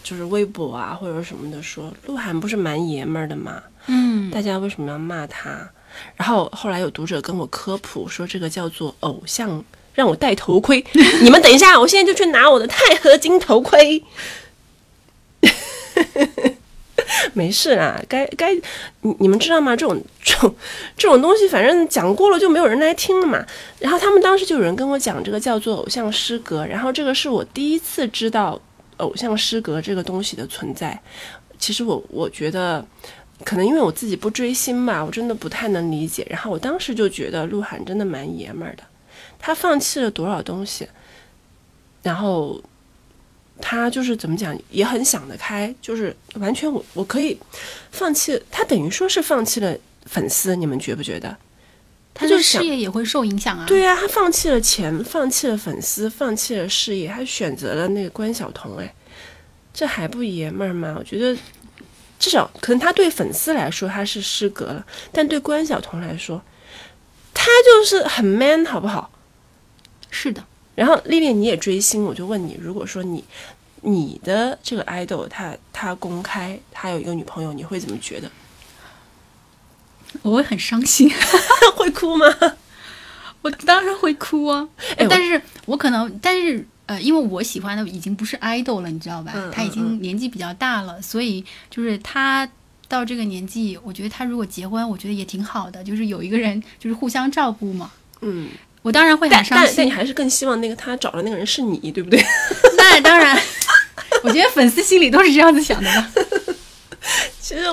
[0.03, 3.61] 就是微博啊或者什么的说，鹿晗不是蛮爷们儿的吗？
[3.87, 5.69] 嗯，大家为什么要骂他？
[6.15, 9.61] 然后后来有读者跟我科普说，这个叫做偶像，
[9.93, 10.85] 让我戴头盔。
[11.21, 14.01] 你们等一下，我现在就去拿我的钛合金头盔。
[17.33, 18.53] 没事啦，该该
[19.01, 19.75] 你你们知道吗？
[19.75, 20.55] 这种这种
[20.97, 23.45] 这种东西，反正讲过了就没有人来听了嘛。
[23.79, 28.59] 然后他们当时就有人跟我讲这个叫做偶像失格，然后这个是我第一次知道
[28.97, 30.99] 偶像失格这个东西的存在。
[31.57, 32.85] 其实我我觉得，
[33.43, 36.25] 可能因为我自己不追星吧，我真的不太能理解。
[36.29, 38.83] 然后我当时就觉得鹿晗真的蛮爷们儿的，
[39.39, 40.87] 他放弃了多少东西，
[42.03, 42.61] 然后。
[43.61, 47.37] 他就是怎么讲，也很想得开，就是完全我我可以
[47.91, 51.37] 放弃，他等于说是放弃了粉丝，你们觉不觉得？
[52.13, 53.65] 他就事业也会受影响啊。
[53.65, 58.93] 对呀，他放弃了钱，放弃了粉丝，放弃了事业，他选择了那个关晓彤，哎，
[59.73, 60.95] 这还不爷们儿吗？
[60.99, 61.39] 我觉得
[62.19, 66.43] 至少可能他对粉丝来说他是失格了，但对关晓彤来说，
[67.33, 69.09] 他就是很 man，好不好？
[70.09, 70.43] 是的。
[70.75, 73.23] 然后丽丽你也追星，我就问你，如果说你
[73.81, 78.31] 你的这个 idol 他他公开他有一个女朋友，你会怎么觉得？
[80.21, 81.09] 我会很伤心，
[81.75, 82.25] 会哭吗？
[83.41, 84.67] 我当然会哭啊！
[85.09, 89.33] 但是我可能，但是呃，因为我喜欢的已经不是 idol 了，你知道吧？
[89.51, 92.47] 他已经年纪比较大了，所以就是他
[92.87, 97.91] 到这个年纪，我觉得他如果结婚，我觉得也挺好的，就是有一个人就是互相照顾嘛。
[98.21, 98.49] 嗯。
[98.81, 102.19] 我当然会很伤心，但你还是更希望那个他找的那个人是你，对不对？
[102.77, 103.39] 那当然，
[104.23, 106.11] 我觉得粉丝心里都是这样子想的吧。
[107.39, 107.63] 其实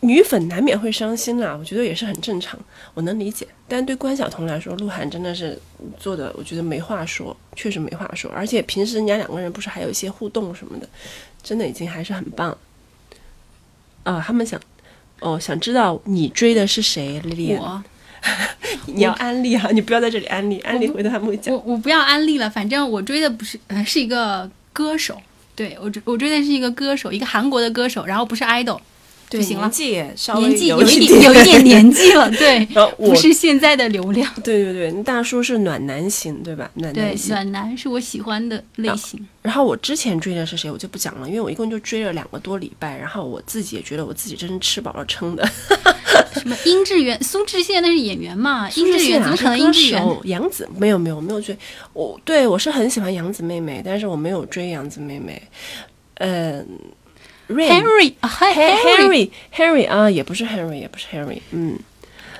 [0.00, 2.58] 女粉难免会伤心啦，我觉得也是很正常，
[2.94, 3.46] 我能理解。
[3.68, 5.56] 但对关晓彤来说，鹿晗真的是
[5.98, 8.30] 做的，我觉得没话说，确实没话说。
[8.32, 10.88] 而且平时人家两个人不是还有一些互动什么的，
[11.42, 12.56] 真的已经还是很棒。
[14.02, 14.58] 啊，他们想
[15.20, 17.54] 哦，想知道你追的是谁，丽丽？
[17.54, 17.84] 我。
[18.86, 19.68] 你要安利啊！
[19.72, 21.54] 你不要在这里安利，安利回头他们会讲。
[21.54, 25.20] 我我不要安利了，反正我追的不是，呃，是一个歌手。
[25.56, 28.80] 对我追我追的是一个歌手，一个韩国的歌手，然后不是 idol。
[29.30, 32.66] 对，行了，年纪稍微年纪有一点有一点年纪了，对，
[32.98, 34.28] 不是现在的流量。
[34.42, 36.68] 对对对，大叔是暖男型，对吧？
[36.74, 39.24] 暖男型，暖男是我喜欢的类型。
[39.40, 45.48] 然后我之前追的是谁，我就不讲了，因为我一共就追了两个多礼拜，然后我自己也觉得我自己真是吃饱了撑的。
[46.34, 48.68] 什么殷志源、苏志燮那是演员嘛？
[48.70, 49.56] 殷志源怎么可能？
[49.56, 51.56] 殷志源、杨紫没有没有没有追
[51.92, 55.40] 我，对我是很喜欢杨紫妹妹，但是我没有追杨紫妹妹。
[56.16, 56.66] 嗯。
[57.50, 61.78] Henry，Henry，Henry 啊，也不是 Henry，也不是 Henry，嗯，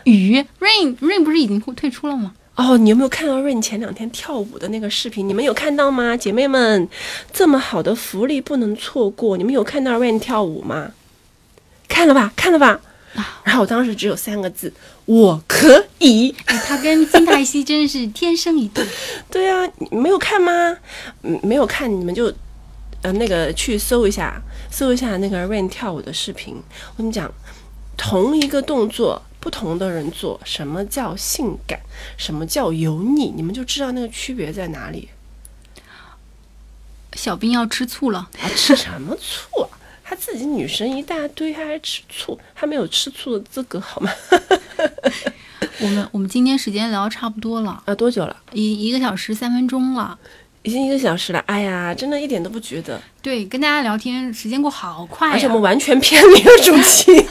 [0.05, 2.33] 雨 Rain，Rain 不是已经退出了吗？
[2.57, 5.27] 哦，你有没有看到 Rain 前两天跳舞的那个视频？
[5.29, 6.89] 你们有看到吗，姐妹们？
[7.33, 9.37] 这么好的福利不能错过！
[9.37, 10.93] 你们有看到 Rain 跳舞吗？
[11.89, 12.81] 看了吧，看了吧。
[13.43, 14.73] 然后我当时只有三个字：
[15.07, 16.35] 我可以。
[16.47, 18.87] 他跟金泰熙真的是天生一对。
[19.31, 20.77] 对啊，没有看吗？
[21.23, 22.33] 嗯，没有看，你们就。
[23.03, 24.41] 呃，那个去搜一下，
[24.71, 26.55] 搜一下那个 Rain 跳舞的视频。
[26.57, 27.33] 我跟你讲，
[27.97, 31.81] 同一个动作，不同的人做，什么叫性感，
[32.19, 35.09] 什么叫油腻，你们就知道那个区别在哪里。
[37.15, 39.69] 小兵要吃醋了，他吃什么醋啊？
[40.05, 42.39] 他自己女神一大堆，他还吃醋？
[42.55, 44.11] 他没有吃醋的资格，好吗？
[45.81, 48.37] 我们我们今天时间聊差不多了，啊，多久了？
[48.53, 50.19] 一一个小时三分钟了。
[50.63, 53.01] 已经一个小时了，哎呀，真的一点都不觉得。
[53.23, 57.25] 对，跟大家聊天时间过好快，而且我们完全偏离了主题。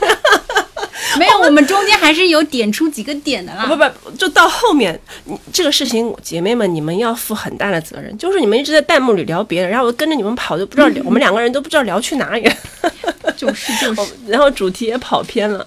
[1.18, 3.66] 没有，我们中间还是有点出几个点的啦。
[3.66, 4.98] 不不，就到后面，
[5.52, 8.16] 这个事情，姐妹们，你们要负很大的责任。
[8.16, 12.48] 就是你们一直在弹幕里聊别人，然后我跟着你们跑，都不知道 我们两个人都不知道聊去哪里。
[13.36, 15.66] 就是就是， 然后主题也跑偏了。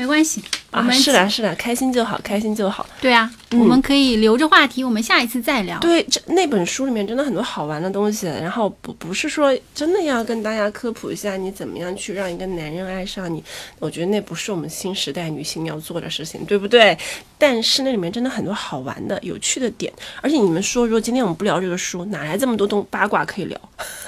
[0.00, 2.86] 没关系啊，是的，是的，开心就好，开心就好。
[3.02, 5.78] 对啊，我们可以留着话题，我们下一次再聊。
[5.80, 13.44] 对，这那本书里面真的很多好玩的东西，然后不不是说真的要跟大家科普一下你怎么样去让一个男人爱上你，
[13.78, 16.96] 我觉得那不是我们新时代女性要做的事情，对不对？
[17.36, 19.92] 但是那里面真的很多好玩的、有趣的点，
[20.22, 23.60] 而且你们说，如果今天我们不聊这个书，哪来这么多东八卦可以聊？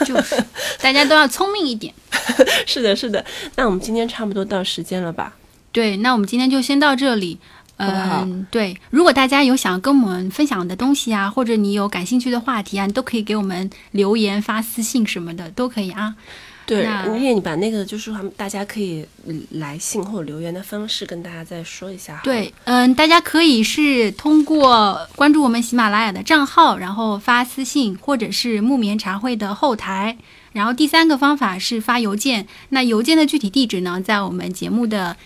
[0.07, 0.43] 就是，
[0.81, 1.93] 大家都要聪明一点。
[2.65, 3.23] 是的，是的。
[3.57, 5.35] 那我们今天差不多到时间了吧？
[5.73, 7.39] 对，那我们今天就先到这里。
[7.79, 16.15] 嗯，对，如果大家有想跟我们分享的东西啊，或者你有感兴趣的话题啊，你都可以给我们留言、发私信什么的，都可以啊。
[16.65, 19.05] 对，因为你把那个就是大家可以
[19.51, 22.21] 来信或者留言的方式跟大家再说一下。
[22.23, 30.17] 对，嗯，大家可以是通过关注我们喜马拉雅的账号，然后发私信，或者是木棉茶会的后台。
[30.53, 35.17] 然后第三个方法是发邮件，那邮件的具体地址呢，在我们节目的。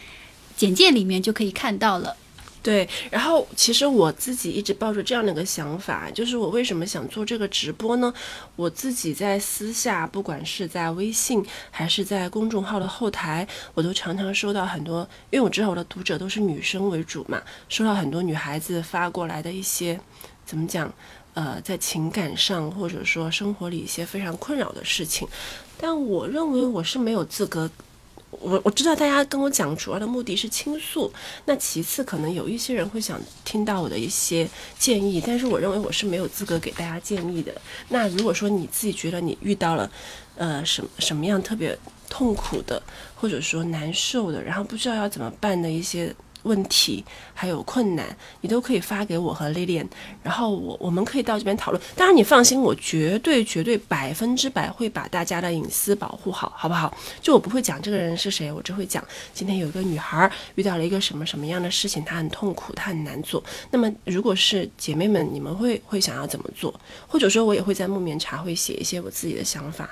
[0.56, 2.16] 简介里面就可以看到了。
[2.62, 8.12] 对，然后其实我自己一直抱着这样的一个想法，就是我为什么想做这个直播呢？
[8.56, 20.00] 我自己在私下，不管是在微信还是在公众号的后台，我都常常收到很多，因为我知道我的读者都是女生为主嘛，收到很多女孩子发过来的一些，
[20.44, 20.92] 怎么讲？
[21.34, 25.28] 呃，在情感上或者说生活里一些非常困扰的事情，
[25.78, 27.70] 但我认为我是没有资格。
[28.40, 31.12] 我我知道大家跟我讲主要的目的是倾诉，
[31.44, 37.52] 那其次可能有一些人会想听到我的一些建议，但是我认为我是没有资格给大家建议的。
[37.88, 39.90] 那如果说你自己觉得你遇到了，
[40.36, 41.76] 呃，什什么样特别
[42.08, 42.82] 痛苦的，
[43.14, 46.14] 或者说难受的，然后不知道要怎么办的一些。
[46.46, 48.06] 问题还有困难，
[48.40, 49.86] 你都可以发给我和 Lilian，
[50.22, 51.82] 然后我我们可以到这边讨论。
[51.96, 56.96] 当然你放心，我绝对绝对百分之百会把大家的隐私保护好，好不好？
[57.20, 63.42] 就我不会讲这个人是谁，我只会讲今天有一个女孩遇到了一个什么什么样的事情，她很痛苦，她很难做。
[63.70, 66.72] 那么如果是姐妹们，你们会会想要怎么做？
[67.06, 69.88] 或者说，我也会在木棉茶会写一些我自己的想法。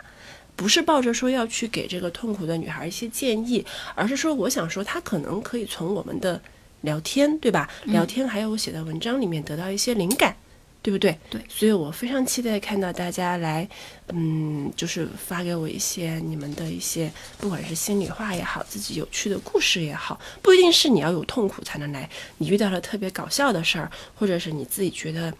[0.57, 6.41] 不是抱着说要去给这个痛苦的女孩一些建议，而是说我想说，她可能可以从我们的
[6.83, 7.69] 聊天，对吧？
[7.85, 10.37] 聊天还有我写的文章里面得到一些灵感，
[10.81, 11.19] 对不对？
[11.29, 11.41] 对。
[11.49, 13.69] 所以我非常期待看到大家来，
[14.11, 25.35] 嗯，就是发给我一些你们的一些，不管是心里话也好，自己有趣的故事也好，不一定是你要有痛苦才能来，你遇到了特别搞笑的事儿，或者是你自己觉得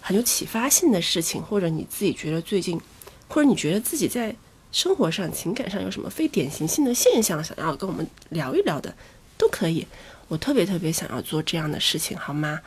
[0.00, 2.80] 很有启发性的事情，或者你自己觉得最近，
[3.28, 4.34] 或者你觉得自己在。
[4.76, 8.94] 生活上、情感上有什么非典型性的现象，想要跟我们聊一聊的，
[9.38, 9.86] 都可以。
[10.28, 12.60] 我特别特别想要做这样的事情，好吗？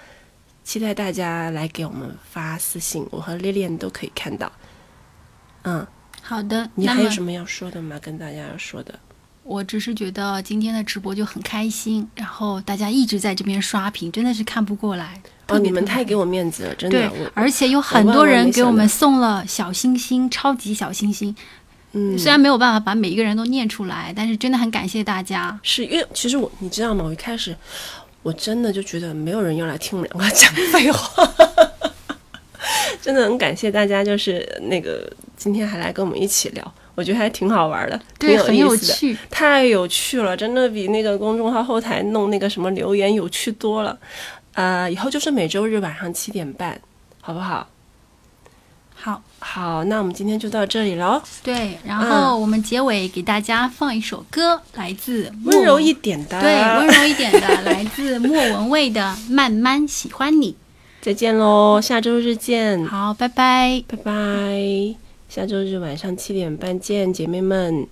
[0.64, 4.52] 期待大家来给我们发私信，我和丽丽都可以看到。
[5.62, 5.86] 嗯，
[6.24, 6.68] 好的。
[6.74, 8.00] 你还有什么要说的吗？
[8.02, 9.00] 跟大家要说的？
[9.44, 15.22] 我只是觉得今天的直播就很开心，然后大家一直在这边刷屏，真的是看不过来。
[15.50, 17.08] 哦，你们太给我面子了，真的。
[17.10, 21.36] 对，而且有很多人给我们送了小星星，超级小星星。
[21.94, 25.60] 嗯，虽然没有办法把每一个人都念出来，但是真的很感谢大家。
[25.64, 27.04] 是因为其实我，你知道吗？
[27.04, 27.56] 我一开始
[28.22, 31.28] 我真的就觉得没有人要来听我们两个 讲废话，
[33.02, 43.98] 真的很感谢大家，就是那个今天还来跟我们一起聊，我觉得还挺好玩的，挺有意思的，太有趣了，真的比那个公众号后台弄那个什么留言有趣多了。
[44.54, 46.80] 呃，以后就是每周日晚上七点半，
[47.22, 47.66] 好不好？
[49.02, 49.22] 好。
[49.42, 51.22] 好，那我们今天就到这里喽。
[51.42, 60.52] 对，然后我们结尾给大家放一首歌，来自温柔一点的，对，温柔一点的，来自莫文蔚的《慢慢喜欢你》。
[61.02, 62.86] 再见喽，下周日见。
[62.86, 64.96] 好，拜拜，拜拜，
[65.30, 67.88] 下周日晚上七点半见，姐妹们。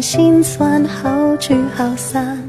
[0.00, 2.47] 心酸，好聚好散。